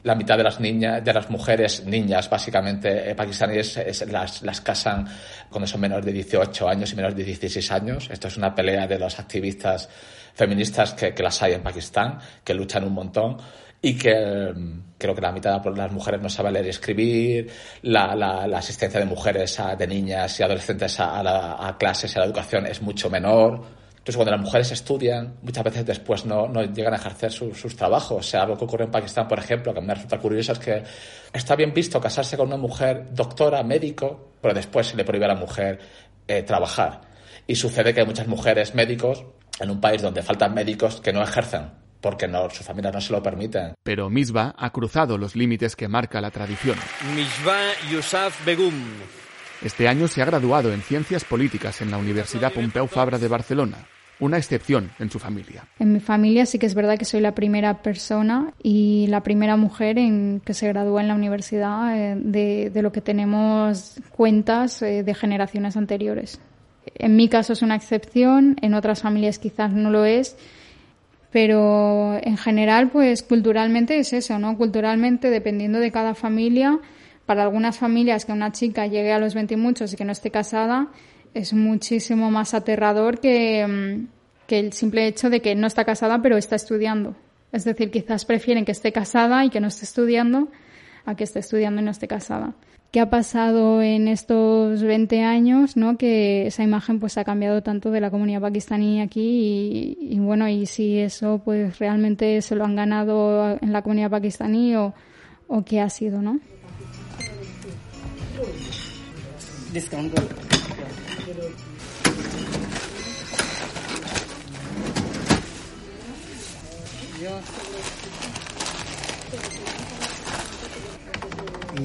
La 0.02 0.14
mitad 0.14 0.36
de 0.36 0.44
las 0.44 0.58
niñas, 0.60 1.02
de 1.04 1.14
las 1.14 1.30
mujeres 1.30 1.86
niñas 1.86 2.28
básicamente 2.28 3.10
eh, 3.10 3.14
pakistaníes 3.14 3.76
es, 3.76 4.10
las, 4.10 4.42
las 4.42 4.60
casan 4.60 5.06
cuando 5.48 5.68
son 5.68 5.80
menores 5.80 6.04
de 6.04 6.12
18 6.12 6.68
años 6.68 6.92
y 6.92 6.96
menores 6.96 7.16
de 7.16 7.24
16 7.24 7.70
años. 7.70 8.10
Esto 8.10 8.28
es 8.28 8.36
una 8.36 8.54
pelea 8.54 8.86
de 8.88 8.98
los 8.98 9.18
activistas 9.18 9.88
feministas 10.34 10.92
que, 10.92 11.14
que 11.14 11.22
las 11.22 11.40
hay 11.42 11.54
en 11.54 11.62
Pakistán, 11.62 12.18
que 12.44 12.52
luchan 12.52 12.84
un 12.84 12.92
montón 12.92 13.38
y 13.82 13.96
que 13.96 14.52
mm, 14.54 14.82
creo 14.98 15.14
que 15.14 15.20
la 15.20 15.32
mitad 15.32 15.60
de 15.60 15.70
las 15.70 15.92
mujeres 15.92 16.20
no 16.20 16.28
saben 16.28 16.52
leer 16.52 16.66
y 16.66 16.68
escribir, 16.68 17.50
la, 17.82 18.44
asistencia 18.56 19.00
de 19.00 19.06
mujeres, 19.06 19.58
de 19.78 19.86
niñas 19.86 20.38
y 20.38 20.42
adolescentes 20.42 21.00
a, 21.00 21.66
a, 21.66 21.78
clases 21.78 22.14
y 22.14 22.18
a 22.18 22.20
la 22.20 22.26
educación 22.26 22.66
es 22.66 22.82
mucho 22.82 23.08
menor. 23.08 23.80
Entonces, 23.90 24.16
cuando 24.16 24.32
las 24.32 24.40
mujeres 24.40 24.72
estudian, 24.72 25.34
muchas 25.42 25.64
veces 25.64 25.86
después 25.86 26.24
no, 26.24 26.48
no 26.48 26.62
llegan 26.64 26.94
a 26.94 26.96
ejercer 26.96 27.32
sus 27.32 27.76
trabajos. 27.76 28.18
O 28.18 28.22
sea, 28.22 28.42
algo 28.42 28.56
que 28.56 28.64
ocurre 28.64 28.84
en 28.84 28.90
Pakistán, 28.90 29.28
por 29.28 29.38
ejemplo, 29.38 29.74
que 29.74 29.80
me 29.80 29.94
resulta 29.94 30.18
curioso, 30.18 30.52
es 30.52 30.58
que 30.58 30.82
está 31.32 31.54
bien 31.54 31.72
visto 31.74 32.00
casarse 32.00 32.36
con 32.36 32.46
una 32.46 32.56
mujer 32.56 33.08
doctora, 33.12 33.62
médico, 33.62 34.32
pero 34.40 34.54
después 34.54 34.86
se 34.86 34.96
le 34.96 35.04
prohíbe 35.04 35.26
a 35.26 35.28
la 35.28 35.34
mujer 35.34 35.78
eh, 36.26 36.42
trabajar. 36.42 37.02
Y 37.46 37.56
sucede 37.56 37.92
que 37.92 38.00
hay 38.00 38.06
muchas 38.06 38.26
mujeres 38.26 38.74
médicos 38.74 39.24
en 39.60 39.70
un 39.70 39.80
país 39.80 40.00
donde 40.00 40.22
faltan 40.22 40.54
médicos 40.54 41.00
que 41.00 41.12
no 41.12 41.22
ejercen 41.22 41.70
porque 42.00 42.28
no, 42.28 42.48
sus 42.50 42.66
familias 42.66 42.94
no 42.94 43.00
se 43.00 43.12
lo 43.12 43.22
permiten. 43.22 43.74
Pero 43.82 44.10
Misba 44.10 44.54
ha 44.56 44.70
cruzado 44.70 45.18
los 45.18 45.36
límites 45.36 45.76
que 45.76 45.88
marca 45.88 46.20
la 46.20 46.30
tradición. 46.30 46.76
Misba 47.14 47.58
Yusuf 47.90 48.44
Begum. 48.44 48.74
Este 49.62 49.88
año 49.88 50.08
se 50.08 50.22
ha 50.22 50.24
graduado 50.24 50.72
en 50.72 50.80
Ciencias 50.80 51.24
Políticas 51.24 51.82
en 51.82 51.90
la 51.90 51.98
Universidad 51.98 52.52
Pompeu 52.52 52.86
Fabra 52.86 53.18
de 53.18 53.28
Barcelona, 53.28 53.76
una 54.18 54.38
excepción 54.38 54.90
en 54.98 55.10
su 55.10 55.18
familia. 55.18 55.64
En 55.78 55.92
mi 55.92 56.00
familia 56.00 56.46
sí 56.46 56.58
que 56.58 56.64
es 56.64 56.74
verdad 56.74 56.96
que 56.96 57.04
soy 57.04 57.20
la 57.20 57.34
primera 57.34 57.82
persona 57.82 58.54
y 58.62 59.06
la 59.08 59.22
primera 59.22 59.56
mujer 59.56 59.98
en 59.98 60.40
que 60.42 60.54
se 60.54 60.68
gradúa 60.68 61.02
en 61.02 61.08
la 61.08 61.14
universidad 61.14 61.94
eh, 61.94 62.16
de, 62.16 62.82
lo 62.82 62.90
que 62.90 63.02
tenemos 63.02 64.00
cuentas 64.10 64.80
eh, 64.80 65.02
de 65.02 65.14
generaciones 65.14 65.76
anteriores. 65.76 66.40
En 66.94 67.16
mi 67.16 67.28
caso 67.28 67.52
es 67.52 67.60
una 67.60 67.76
excepción, 67.76 68.56
en 68.62 68.72
otras 68.72 69.02
familias 69.02 69.38
quizás 69.38 69.72
no 69.72 69.90
lo 69.90 70.06
es, 70.06 70.38
pero 71.30 72.18
en 72.22 72.36
general, 72.36 72.90
pues 72.90 73.22
culturalmente 73.22 73.98
es 73.98 74.12
eso, 74.12 74.38
¿no? 74.38 74.56
Culturalmente, 74.56 75.30
dependiendo 75.30 75.78
de 75.78 75.92
cada 75.92 76.14
familia, 76.14 76.78
para 77.26 77.44
algunas 77.44 77.78
familias 77.78 78.24
que 78.24 78.32
una 78.32 78.50
chica 78.50 78.86
llegue 78.86 79.12
a 79.12 79.18
los 79.20 79.34
20 79.34 79.54
y 79.54 79.56
muchos 79.56 79.92
y 79.92 79.96
que 79.96 80.04
no 80.04 80.12
esté 80.12 80.30
casada, 80.30 80.88
es 81.32 81.52
muchísimo 81.52 82.30
más 82.30 82.54
aterrador 82.54 83.20
que, 83.20 83.66
mm, 83.66 84.08
que 84.48 84.58
el 84.58 84.72
simple 84.72 85.06
hecho 85.06 85.30
de 85.30 85.40
que 85.40 85.54
no 85.54 85.68
está 85.68 85.84
casada 85.84 86.20
pero 86.20 86.36
está 86.36 86.56
estudiando. 86.56 87.14
Es 87.52 87.64
decir, 87.64 87.90
quizás 87.90 88.24
prefieren 88.24 88.64
que 88.64 88.72
esté 88.72 88.92
casada 88.92 89.44
y 89.44 89.50
que 89.50 89.60
no 89.60 89.68
esté 89.68 89.84
estudiando 89.84 90.48
a 91.04 91.14
que 91.14 91.24
esté 91.24 91.38
estudiando 91.38 91.80
y 91.80 91.84
no 91.84 91.90
esté 91.92 92.08
casada 92.08 92.54
qué 92.90 93.00
ha 93.00 93.08
pasado 93.08 93.82
en 93.82 94.08
estos 94.08 94.82
20 94.82 95.22
años, 95.22 95.76
¿no? 95.76 95.96
Que 95.96 96.46
esa 96.46 96.62
imagen 96.62 96.98
pues 96.98 97.18
ha 97.18 97.24
cambiado 97.24 97.62
tanto 97.62 97.90
de 97.90 98.00
la 98.00 98.10
comunidad 98.10 98.40
pakistaní 98.40 99.00
aquí 99.00 99.96
y, 100.00 100.18
bueno, 100.18 100.48
y 100.48 100.66
si 100.66 100.98
eso 100.98 101.40
pues 101.44 101.78
realmente 101.78 102.42
se 102.42 102.56
lo 102.56 102.64
han 102.64 102.74
ganado 102.76 103.58
en 103.60 103.72
la 103.72 103.82
comunidad 103.82 104.10
pakistaní 104.10 104.74
o, 104.76 104.94
o 105.46 105.64
qué 105.64 105.80
ha 105.80 105.90
sido, 105.90 106.20
¿no? 106.20 106.40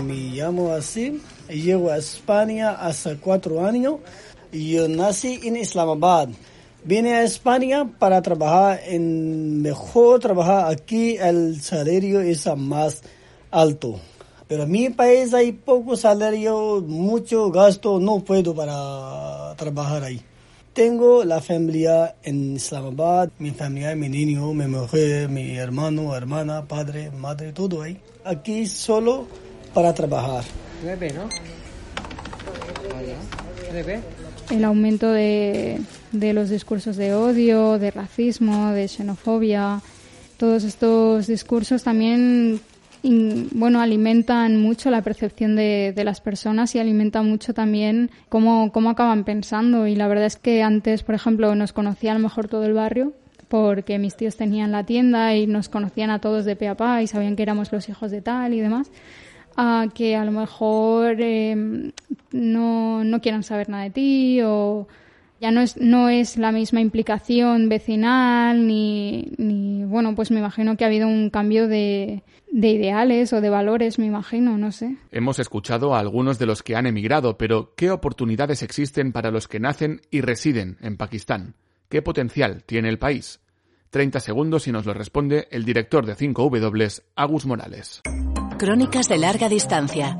Me 0.04 0.36
llamo 0.36 0.74
Asim, 0.74 1.22
llego 1.48 1.90
a 1.90 1.98
España 1.98 2.72
hace 2.72 3.16
cuatro 3.18 3.66
años. 3.66 3.96
Yo 4.52 4.88
nací 4.88 5.40
en 5.44 5.56
Islamabad. 5.56 6.30
Vine 6.84 7.14
a 7.14 7.24
España 7.24 7.90
para 7.98 8.22
trabajar 8.22 8.82
en 8.86 9.62
mejor 9.62 10.20
trabajar 10.20 10.72
aquí 10.72 11.16
el 11.18 11.62
salario 11.62 12.20
es 12.20 12.46
más 12.58 13.04
alto. 13.52 14.00
Pero 14.48 14.64
en 14.64 14.72
mi 14.72 14.90
país 14.90 15.34
hay 15.34 15.54
poco 15.54 15.96
salario, 15.96 16.84
mucho 16.86 17.50
gasto, 17.50 18.00
no 18.00 18.20
puedo 18.20 18.54
para 18.54 19.56
trabajar 19.56 20.04
ahí. 20.04 20.22
Tengo 20.74 21.24
la 21.24 21.42
familia 21.42 22.16
en 22.22 22.58
Islamabad, 22.58 23.30
mi 23.40 23.52
familia, 23.52 23.96
mi 23.96 24.10
niño, 24.10 24.54
mi 24.54 24.68
mujer, 24.68 25.30
mi 25.30 25.56
hermano, 25.56 26.14
hermana, 26.16 26.68
padre, 26.68 27.12
madre, 27.12 27.54
todo 27.54 27.82
ahí. 27.82 27.98
Aquí 28.26 28.68
solo 28.68 29.26
para 29.76 29.94
trabajar. 29.94 30.44
El 34.50 34.64
aumento 34.64 35.12
de, 35.12 35.82
de 36.14 36.34
los 36.34 36.50
discursos 36.50 36.96
de 36.96 37.14
odio, 37.14 37.78
de 37.78 37.92
racismo, 37.92 38.72
de 38.72 38.88
xenofobia, 38.88 39.82
todos 40.38 40.64
estos 40.64 41.28
discursos 41.28 41.84
también 41.84 42.62
bueno, 43.04 43.82
alimentan 43.82 44.60
mucho 44.60 44.90
la 44.90 45.04
percepción 45.04 45.56
de, 45.56 45.94
de, 45.96 46.04
las 46.04 46.22
personas 46.22 46.74
y 46.74 46.80
alimentan 46.80 47.30
mucho 47.30 47.54
también 47.54 48.10
cómo, 48.30 48.72
cómo 48.72 48.90
acaban 48.90 49.26
pensando. 49.26 49.86
Y 49.86 49.96
la 49.96 50.08
verdad 50.08 50.26
es 50.26 50.38
que 50.38 50.64
antes, 50.64 51.04
por 51.04 51.14
ejemplo, 51.14 51.54
nos 51.54 51.72
conocía 51.72 52.12
a 52.12 52.16
lo 52.16 52.22
mejor 52.22 52.48
todo 52.48 52.64
el 52.64 52.74
barrio 52.74 53.14
porque 53.48 54.00
mis 54.00 54.16
tíos 54.16 54.38
tenían 54.38 54.72
la 54.72 54.86
tienda 54.86 55.36
y 55.36 55.46
nos 55.46 55.70
conocían 55.70 56.10
a 56.10 56.20
todos 56.20 56.46
de 56.46 56.56
pe 56.56 56.68
a 56.68 56.76
pa 56.76 57.04
y 57.04 57.08
sabían 57.08 57.36
que 57.36 57.44
éramos 57.44 57.72
los 57.72 57.88
hijos 57.90 58.10
de 58.10 58.22
tal 58.22 58.56
y 58.56 58.60
demás 58.60 58.90
que 59.94 60.16
a 60.16 60.26
lo 60.26 60.32
mejor 60.32 61.22
em, 61.22 61.92
no, 62.32 63.04
no 63.04 63.22
quieran 63.22 63.44
saber 63.44 63.70
nada 63.70 63.84
de 63.84 63.90
ti 63.92 64.42
o 64.44 64.88
ya 65.40 65.52
no 65.52 65.62
es, 65.62 65.78
no 65.78 66.10
es 66.10 66.38
la 66.38 66.52
misma 66.52 66.82
implicación 66.82 67.70
vecinal 67.70 68.68
ni, 68.68 69.34
ni, 69.38 69.84
bueno, 69.86 70.16
pues 70.16 70.32
me 70.32 70.40
imagino 70.40 70.78
que 70.78 70.84
ha 70.84 70.88
habido 70.88 71.08
un 71.08 71.30
cambio 71.30 71.68
de, 71.68 72.24
de 72.52 72.70
ideales 72.70 73.34
o 73.34 73.42
de 73.42 73.50
valores, 73.50 74.00
me 74.00 74.06
imagino, 74.06 74.58
no 74.58 74.72
sé. 74.72 74.96
Hemos 75.12 75.40
escuchado 75.40 75.94
a 75.94 76.00
algunos 76.00 76.40
de 76.40 76.46
los 76.46 76.64
que 76.64 76.76
han 76.76 76.86
emigrado, 76.86 77.38
pero 77.38 77.74
¿qué 77.76 77.92
oportunidades 77.92 78.64
existen 78.64 79.12
para 79.12 79.32
los 79.32 79.48
que 79.48 79.60
nacen 79.60 80.02
y 80.10 80.22
residen 80.22 80.78
en 80.82 80.98
Pakistán? 80.98 81.56
¿Qué 81.90 82.02
potencial 82.02 82.64
tiene 82.64 82.90
el 82.90 82.98
país? 82.98 83.42
30 83.90 84.20
segundos 84.20 84.68
y 84.68 84.72
nos 84.72 84.86
lo 84.86 84.94
responde 84.94 85.48
el 85.52 85.64
director 85.64 86.06
de 86.06 86.16
5W, 86.16 87.04
Agus 87.16 87.46
Morales. 87.46 88.02
Crónicas 88.58 89.10
de 89.10 89.18
larga 89.18 89.50
distancia. 89.50 90.18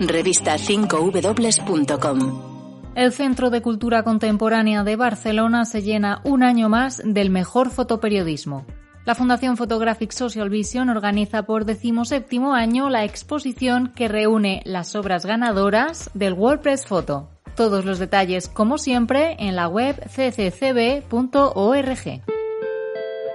Revista 0.00 0.56
5w.com. 0.56 2.50
El 2.94 3.12
Centro 3.12 3.48
de 3.48 3.62
Cultura 3.62 4.02
Contemporánea 4.02 4.84
de 4.84 4.96
Barcelona 4.96 5.64
se 5.64 5.80
llena 5.80 6.20
un 6.24 6.42
año 6.42 6.68
más 6.68 7.00
del 7.02 7.30
mejor 7.30 7.70
fotoperiodismo. 7.70 8.66
La 9.06 9.14
Fundación 9.14 9.56
Photographic 9.56 10.12
Social 10.12 10.50
Vision 10.50 10.90
organiza 10.90 11.44
por 11.44 11.64
decimoséptimo 11.64 12.52
año 12.52 12.90
la 12.90 13.04
exposición 13.04 13.92
que 13.96 14.08
reúne 14.08 14.60
las 14.66 14.94
obras 14.94 15.24
ganadoras 15.24 16.10
del 16.12 16.34
WordPress 16.34 16.84
Photo. 16.84 17.30
Todos 17.56 17.86
los 17.86 17.98
detalles, 17.98 18.48
como 18.48 18.76
siempre, 18.76 19.36
en 19.38 19.56
la 19.56 19.68
web 19.68 19.96
cccb.org. 20.06 21.00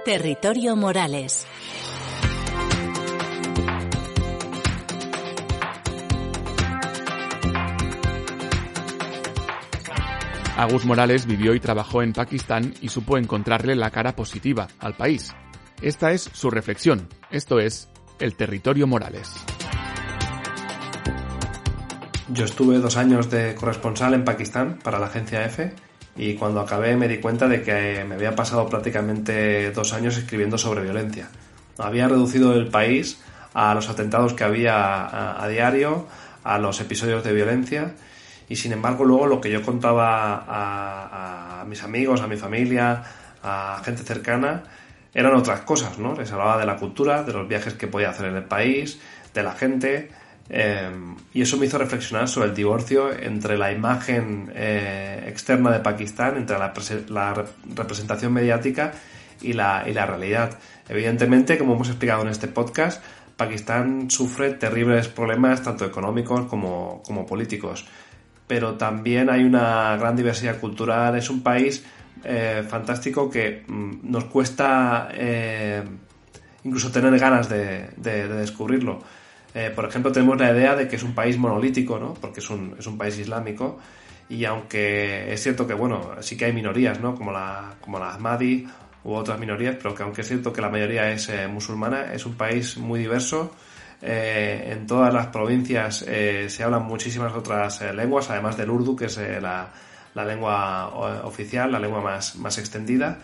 Territorio 0.04 0.76
Morales. 0.76 1.48
Agus 10.56 10.86
Morales 10.86 11.26
vivió 11.26 11.54
y 11.54 11.60
trabajó 11.60 12.02
en 12.02 12.14
Pakistán 12.14 12.72
y 12.80 12.88
supo 12.88 13.18
encontrarle 13.18 13.76
la 13.76 13.90
cara 13.90 14.16
positiva 14.16 14.68
al 14.78 14.94
país. 14.94 15.34
Esta 15.82 16.12
es 16.12 16.30
su 16.32 16.50
reflexión. 16.50 17.08
Esto 17.30 17.60
es 17.60 17.90
el 18.18 18.34
territorio 18.36 18.86
Morales. 18.86 19.34
Yo 22.30 22.46
estuve 22.46 22.78
dos 22.78 22.96
años 22.96 23.30
de 23.30 23.54
corresponsal 23.54 24.14
en 24.14 24.24
Pakistán 24.24 24.78
para 24.82 24.98
la 24.98 25.06
agencia 25.06 25.44
EFE 25.44 25.74
y 26.16 26.36
cuando 26.36 26.60
acabé 26.60 26.96
me 26.96 27.06
di 27.06 27.18
cuenta 27.18 27.46
de 27.48 27.62
que 27.62 28.06
me 28.08 28.14
había 28.14 28.34
pasado 28.34 28.66
prácticamente 28.66 29.70
dos 29.72 29.92
años 29.92 30.16
escribiendo 30.16 30.56
sobre 30.56 30.82
violencia. 30.82 31.28
Había 31.76 32.08
reducido 32.08 32.54
el 32.54 32.68
país 32.68 33.20
a 33.52 33.74
los 33.74 33.90
atentados 33.90 34.32
que 34.32 34.44
había 34.44 35.38
a, 35.38 35.46
diario, 35.48 36.06
a 36.44 36.58
los 36.58 36.80
episodios 36.80 37.22
de 37.24 37.34
violencia 37.34 37.94
y 38.48 38.56
sin 38.56 38.72
embargo 38.72 39.04
luego 39.04 39.26
lo 39.26 39.40
que 39.40 39.50
yo 39.50 39.62
contaba 39.62 40.44
a, 40.46 41.64
mis 41.66 41.82
amigos, 41.82 42.20
a 42.20 42.26
mi 42.26 42.36
familia, 42.36 43.02
a 43.42 43.80
gente 43.84 44.02
cercana, 44.02 44.62
eran 45.12 45.34
otras 45.34 45.60
cosas, 45.62 45.98
¿no? 45.98 46.14
Les 46.14 46.30
hablaba 46.30 46.58
de 46.58 46.66
la 46.66 46.76
cultura, 46.76 47.22
de 47.22 47.32
los 47.32 47.48
viajes 47.48 47.74
que 47.74 47.86
podía 47.86 48.10
hacer 48.10 48.26
en 48.26 48.36
el 48.36 48.44
país, 48.44 49.00
de 49.34 49.42
la 49.42 49.52
gente, 49.52 50.10
eh, 50.48 50.90
y 51.32 51.42
eso 51.42 51.56
me 51.56 51.66
hizo 51.66 51.78
reflexionar 51.78 52.28
sobre 52.28 52.50
el 52.50 52.54
divorcio 52.54 53.12
entre 53.12 53.58
la 53.58 53.72
imagen 53.72 54.52
eh, 54.54 55.24
externa 55.26 55.72
de 55.72 55.80
Pakistán, 55.80 56.36
entre 56.36 56.58
la, 56.58 56.72
representación 57.74 58.32
mediática 58.32 58.92
y 59.40 59.54
la, 59.54 59.84
y 59.86 59.92
la 59.92 60.06
realidad. 60.06 60.58
Evidentemente, 60.88 61.58
como 61.58 61.74
hemos 61.74 61.88
explicado 61.88 62.22
en 62.22 62.28
este 62.28 62.46
podcast, 62.46 63.02
Pakistán 63.36 64.10
sufre 64.10 64.52
terribles 64.52 65.08
problemas 65.08 65.62
tanto 65.62 65.84
económicos 65.84 66.46
como, 66.46 67.02
como 67.04 67.26
políticos 67.26 67.86
pero 68.46 68.74
también 68.74 69.28
hay 69.30 69.42
una 69.42 69.96
gran 69.96 70.16
diversidad 70.16 70.58
cultural. 70.58 71.16
Es 71.16 71.30
un 71.30 71.42
país 71.42 71.84
eh, 72.24 72.64
fantástico 72.68 73.30
que 73.30 73.64
mm, 73.66 74.10
nos 74.10 74.24
cuesta 74.24 75.08
eh, 75.12 75.82
incluso 76.64 76.90
tener 76.90 77.18
ganas 77.18 77.48
de, 77.48 77.90
descubrirlo. 77.96 79.00
Eh, 79.54 79.72
por 79.74 79.86
ejemplo, 79.86 80.12
tenemos 80.12 80.38
la 80.38 80.52
idea 80.52 80.76
de 80.76 80.86
que 80.86 80.96
es 80.96 81.02
un 81.02 81.14
país 81.14 81.38
monolítico, 81.38 81.98
¿no? 81.98 82.14
Porque 82.14 82.40
es 82.40 82.50
un, 82.50 82.74
es 82.78 82.86
un 82.86 82.98
país 82.98 83.18
islámico 83.18 83.78
y 84.28 84.44
aunque 84.44 85.32
es 85.32 85.42
cierto 85.42 85.66
que, 85.66 85.74
bueno, 85.74 86.10
sí 86.20 86.36
que 86.36 86.46
hay 86.46 86.52
minorías, 86.52 87.00
¿no? 87.00 87.14
Como 87.14 87.32
la, 87.32 87.74
como 87.80 87.98
la 87.98 88.14
Ahmadi 88.14 88.66
u 89.04 89.12
otras 89.14 89.38
minorías, 89.38 89.76
pero 89.76 89.94
que 89.94 90.02
aunque 90.02 90.22
es 90.22 90.28
cierto 90.28 90.52
que 90.52 90.60
la 90.60 90.68
mayoría 90.68 91.10
es 91.12 91.30
musulmana, 91.48 92.12
es 92.12 92.26
un 92.26 92.34
país 92.34 92.76
muy 92.76 92.98
diverso. 92.98 93.54
Eh, 94.06 94.72
en 94.72 94.86
todas 94.86 95.12
las 95.12 95.26
provincias 95.28 96.04
eh, 96.06 96.48
se 96.48 96.62
hablan 96.62 96.84
muchísimas 96.84 97.32
otras 97.34 97.82
lenguas, 97.94 98.30
además 98.30 98.56
del 98.56 98.70
urdu, 98.70 98.94
que 98.94 99.06
es 99.06 99.18
la, 99.18 99.68
la, 100.14 100.24
lengua 100.24 100.88
oficial, 101.24 101.72
la 101.72 101.80
lengua 101.80 102.00
más, 102.00 102.36
más 102.36 102.56
extendida. 102.58 103.18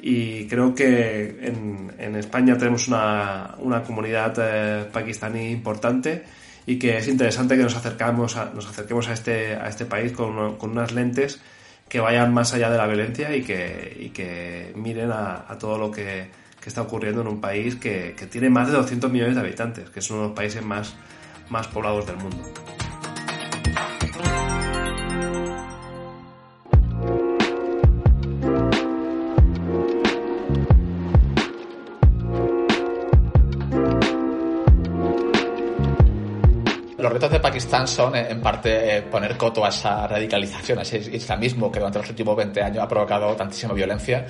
Y 0.00 0.46
creo 0.46 0.74
que 0.74 1.38
en, 1.42 1.92
en 1.98 2.16
España 2.16 2.56
tenemos 2.56 2.88
una, 2.88 3.54
una 3.58 3.82
comunidad 3.82 4.88
pakistaní 4.90 5.50
importante 5.50 6.24
y 6.66 6.78
que 6.78 6.98
es 6.98 7.08
interesante 7.08 7.56
que 7.56 7.62
nos 7.62 7.76
acercamos 7.76 8.36
nos 8.54 8.68
acerquemos 8.68 9.08
a 9.08 9.12
este, 9.12 9.56
a 9.56 9.68
este 9.68 9.84
país 9.84 10.12
con, 10.12 10.56
con 10.56 10.70
unas 10.70 10.92
lentes 10.92 11.40
que 11.92 12.00
vayan 12.00 12.32
más 12.32 12.54
allá 12.54 12.70
de 12.70 12.78
la 12.78 12.86
violencia 12.86 13.36
y 13.36 13.42
que, 13.42 13.98
y 14.00 14.08
que 14.08 14.72
miren 14.76 15.10
a, 15.12 15.44
todo 15.60 15.76
lo 15.76 15.90
que, 15.90 16.26
que, 16.62 16.68
está 16.68 16.82
ocurriendo 16.82 17.20
en 17.22 17.26
un 17.26 17.40
país 17.40 17.76
que, 17.76 18.14
que, 18.16 18.26
tiene 18.26 18.48
más 18.50 18.68
de 18.68 18.74
200 18.74 19.10
millones 19.10 19.34
de 19.34 19.40
habitantes, 19.40 19.90
que 19.90 20.00
es 20.00 20.10
uno 20.10 20.22
de 20.22 20.26
los 20.28 20.36
países 20.36 20.64
más, 20.64 20.94
más 21.50 21.66
poblados 21.68 22.06
del 22.06 22.16
mundo. 22.16 22.38
Pakistán 37.52 37.86
son, 37.86 38.16
en 38.16 38.40
parte, 38.40 38.96
eh, 38.96 39.02
poner 39.02 39.36
coto 39.36 39.62
a 39.62 39.68
esa 39.68 40.06
radicalización, 40.06 40.78
a 40.78 40.82
ese 40.82 40.96
islamismo 41.14 41.70
que 41.70 41.80
durante 41.80 41.98
los 41.98 42.08
últimos 42.08 42.34
20 42.34 42.62
años 42.62 42.82
ha 42.82 42.88
provocado 42.88 43.36
tantísima 43.36 43.74
violencia. 43.74 44.24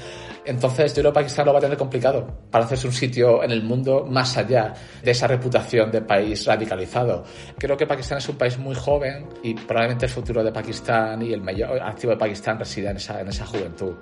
Entonces, 0.44 0.92
yo 0.92 1.02
creo 1.02 1.12
que 1.12 1.20
Pakistán 1.20 1.46
lo 1.46 1.52
va 1.52 1.61
a 1.61 1.62
tener 1.62 1.78
complicado 1.78 2.26
para 2.50 2.64
hacerse 2.64 2.88
un 2.88 2.92
sitio 2.92 3.44
en 3.44 3.52
el 3.52 3.62
mundo 3.62 4.04
más 4.11 4.37
allá 4.37 4.74
de 5.04 5.12
esa 5.12 5.28
reputación 5.28 5.92
de 5.92 6.02
país 6.02 6.44
radicalizado. 6.44 7.22
Creo 7.56 7.76
que 7.76 7.87
Pakistán 7.87 8.18
es 8.18 8.28
un 8.28 8.37
país 8.37 8.58
muy 8.58 8.74
joven 8.74 9.28
y 9.44 9.54
probablemente 9.54 10.06
el 10.06 10.11
futuro 10.11 10.42
de 10.42 10.50
Pakistán 10.50 11.22
y 11.22 11.32
el 11.32 11.42
mayor 11.42 11.80
activo 11.80 12.14
de 12.14 12.18
Pakistán 12.18 12.58
reside 12.58 12.90
en 12.90 12.96
esa, 12.96 13.20
en 13.20 13.28
esa 13.28 13.46
juventud 13.46 13.94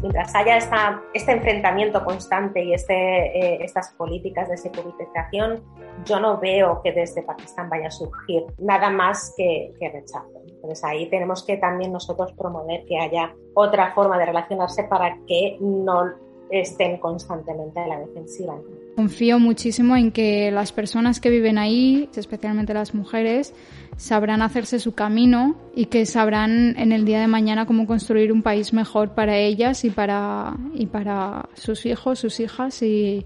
mientras 0.00 0.34
haya 0.34 0.56
esta, 0.56 1.02
este 1.14 1.32
enfrentamiento 1.32 2.04
constante 2.04 2.62
y 2.62 2.74
este, 2.74 2.94
eh, 2.94 3.64
estas 3.64 3.92
políticas 3.94 4.48
de 4.48 4.56
securitización, 4.56 5.62
yo 6.04 6.20
no 6.20 6.38
veo 6.38 6.80
que 6.82 6.92
desde 6.92 7.22
Pakistán 7.22 7.68
vaya 7.68 7.88
a 7.88 7.90
surgir 7.90 8.44
nada 8.58 8.90
más 8.90 9.34
que, 9.36 9.72
que 9.78 9.88
rechazo. 9.90 10.42
Entonces 10.46 10.82
ahí 10.84 11.08
tenemos 11.08 11.44
que 11.44 11.56
también 11.56 11.92
nosotros 11.92 12.32
promover 12.32 12.84
que 12.86 12.98
haya 12.98 13.34
otra 13.54 13.92
forma 13.94 14.18
de 14.18 14.26
relacionarse 14.26 14.84
para 14.84 15.18
que 15.26 15.56
no 15.60 16.12
estén 16.50 16.98
constantemente 16.98 17.80
a 17.80 17.86
la 17.86 17.98
defensiva. 18.00 18.56
Confío 19.00 19.38
muchísimo 19.38 19.96
en 19.96 20.12
que 20.12 20.50
las 20.50 20.72
personas 20.72 21.20
que 21.20 21.30
viven 21.30 21.56
ahí, 21.56 22.10
especialmente 22.14 22.74
las 22.74 22.94
mujeres, 22.94 23.54
sabrán 23.96 24.42
hacerse 24.42 24.78
su 24.78 24.92
camino 24.92 25.56
y 25.74 25.86
que 25.86 26.04
sabrán 26.04 26.78
en 26.78 26.92
el 26.92 27.06
día 27.06 27.18
de 27.18 27.26
mañana 27.26 27.64
cómo 27.64 27.86
construir 27.86 28.30
un 28.30 28.42
país 28.42 28.74
mejor 28.74 29.14
para 29.14 29.38
ellas 29.38 29.86
y 29.86 29.90
para, 29.90 30.54
y 30.74 30.84
para 30.84 31.48
sus 31.54 31.86
hijos, 31.86 32.18
sus 32.18 32.40
hijas 32.40 32.82
y 32.82 33.24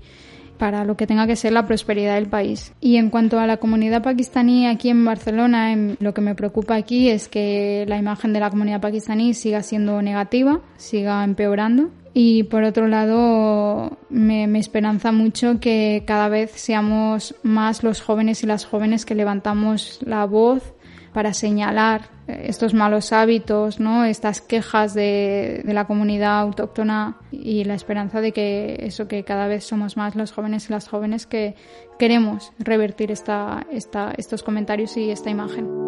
para 0.58 0.84
lo 0.84 0.96
que 0.96 1.08
tenga 1.08 1.26
que 1.26 1.34
ser 1.34 1.52
la 1.52 1.66
prosperidad 1.66 2.14
del 2.14 2.28
país. 2.28 2.72
Y 2.80 2.94
en 2.94 3.10
cuanto 3.10 3.40
a 3.40 3.46
la 3.48 3.56
comunidad 3.56 4.00
pakistaní 4.00 4.68
aquí 4.68 4.90
en 4.90 5.04
Barcelona, 5.04 5.74
lo 5.98 6.14
que 6.14 6.20
me 6.20 6.36
preocupa 6.36 6.76
aquí 6.76 7.08
es 7.08 7.26
que 7.26 7.84
la 7.88 7.98
imagen 7.98 8.32
de 8.32 8.38
la 8.38 8.50
comunidad 8.50 8.80
pakistaní 8.80 9.34
siga 9.34 9.60
siendo 9.64 10.00
negativa, 10.02 10.60
siga 10.76 11.24
empeorando 11.24 11.90
y 12.16 12.44
por 12.44 12.62
otro 12.62 12.86
lado, 12.86 13.98
me, 14.08 14.44
esperanza 14.56 15.10
mucho 15.10 15.58
que 15.58 16.04
cada 16.06 16.28
vez 16.28 16.52
seamos 16.52 17.34
más 17.42 17.82
los 17.82 18.00
jóvenes 18.00 18.44
y 18.44 18.46
las 18.46 18.64
jóvenes 18.64 19.04
que 19.04 19.16
levantamos 19.16 19.98
la 20.06 20.24
voz 20.24 20.74
para 21.12 21.34
señalar 21.34 22.10
estos 22.28 22.72
malos 22.72 23.12
hábitos, 23.12 23.80
¿no? 23.80 24.04
estas 24.04 24.40
quejas 24.40 24.94
de, 24.94 25.62
de, 25.64 25.74
la 25.74 25.86
comunidad 25.86 26.38
autóctona 26.38 27.18
y 27.32 27.64
la 27.64 27.74
esperanza 27.74 28.20
de 28.20 28.32
que 28.32 28.76
eso 28.80 29.08
que 29.08 29.24
cada 29.24 29.48
vez 29.48 29.64
somos 29.64 29.96
más 29.96 30.14
los 30.14 30.32
jóvenes 30.32 30.68
y 30.68 30.72
las 30.72 30.88
jóvenes 30.88 31.26
que 31.26 31.56
queremos 31.98 32.52
revertir 32.60 33.10
esta, 33.10 33.66
esta, 33.72 34.12
estos 34.16 34.44
comentarios 34.44 34.96
y 34.96 35.10
esta 35.10 35.30
imagen. 35.30 35.83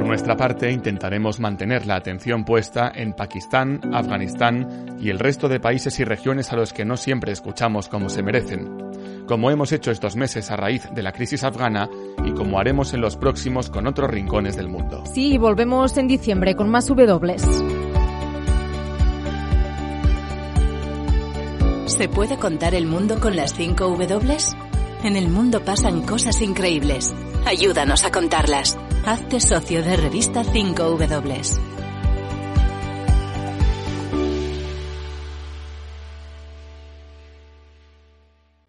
Por 0.00 0.08
nuestra 0.08 0.34
parte, 0.34 0.72
intentaremos 0.72 1.40
mantener 1.40 1.84
la 1.84 1.96
atención 1.96 2.46
puesta 2.46 2.90
en 2.94 3.12
Pakistán, 3.12 3.82
Afganistán 3.92 4.96
y 4.98 5.10
el 5.10 5.18
resto 5.18 5.46
de 5.46 5.60
países 5.60 6.00
y 6.00 6.04
regiones 6.04 6.50
a 6.52 6.56
los 6.56 6.72
que 6.72 6.86
no 6.86 6.96
siempre 6.96 7.32
escuchamos 7.32 7.90
como 7.90 8.08
se 8.08 8.22
merecen, 8.22 9.26
como 9.26 9.50
hemos 9.50 9.72
hecho 9.72 9.90
estos 9.90 10.16
meses 10.16 10.50
a 10.50 10.56
raíz 10.56 10.88
de 10.94 11.02
la 11.02 11.12
crisis 11.12 11.44
afgana 11.44 11.90
y 12.24 12.32
como 12.32 12.58
haremos 12.58 12.94
en 12.94 13.02
los 13.02 13.16
próximos 13.16 13.68
con 13.68 13.86
otros 13.86 14.08
rincones 14.08 14.56
del 14.56 14.68
mundo. 14.68 15.04
Sí, 15.04 15.36
volvemos 15.36 15.94
en 15.98 16.08
diciembre 16.08 16.54
con 16.54 16.70
más 16.70 16.86
W. 16.86 17.36
¿Se 21.84 22.08
puede 22.08 22.38
contar 22.38 22.74
el 22.74 22.86
mundo 22.86 23.20
con 23.20 23.36
las 23.36 23.52
5 23.52 23.84
W? 23.84 24.36
En 25.04 25.16
el 25.16 25.28
mundo 25.28 25.62
pasan 25.62 26.00
cosas 26.00 26.40
increíbles. 26.40 27.14
Ayúdanos 27.44 28.04
a 28.04 28.10
contarlas. 28.10 28.78
Hazte 29.04 29.40
socio 29.40 29.82
de 29.82 29.96
revista 29.96 30.42
5W. 30.42 31.69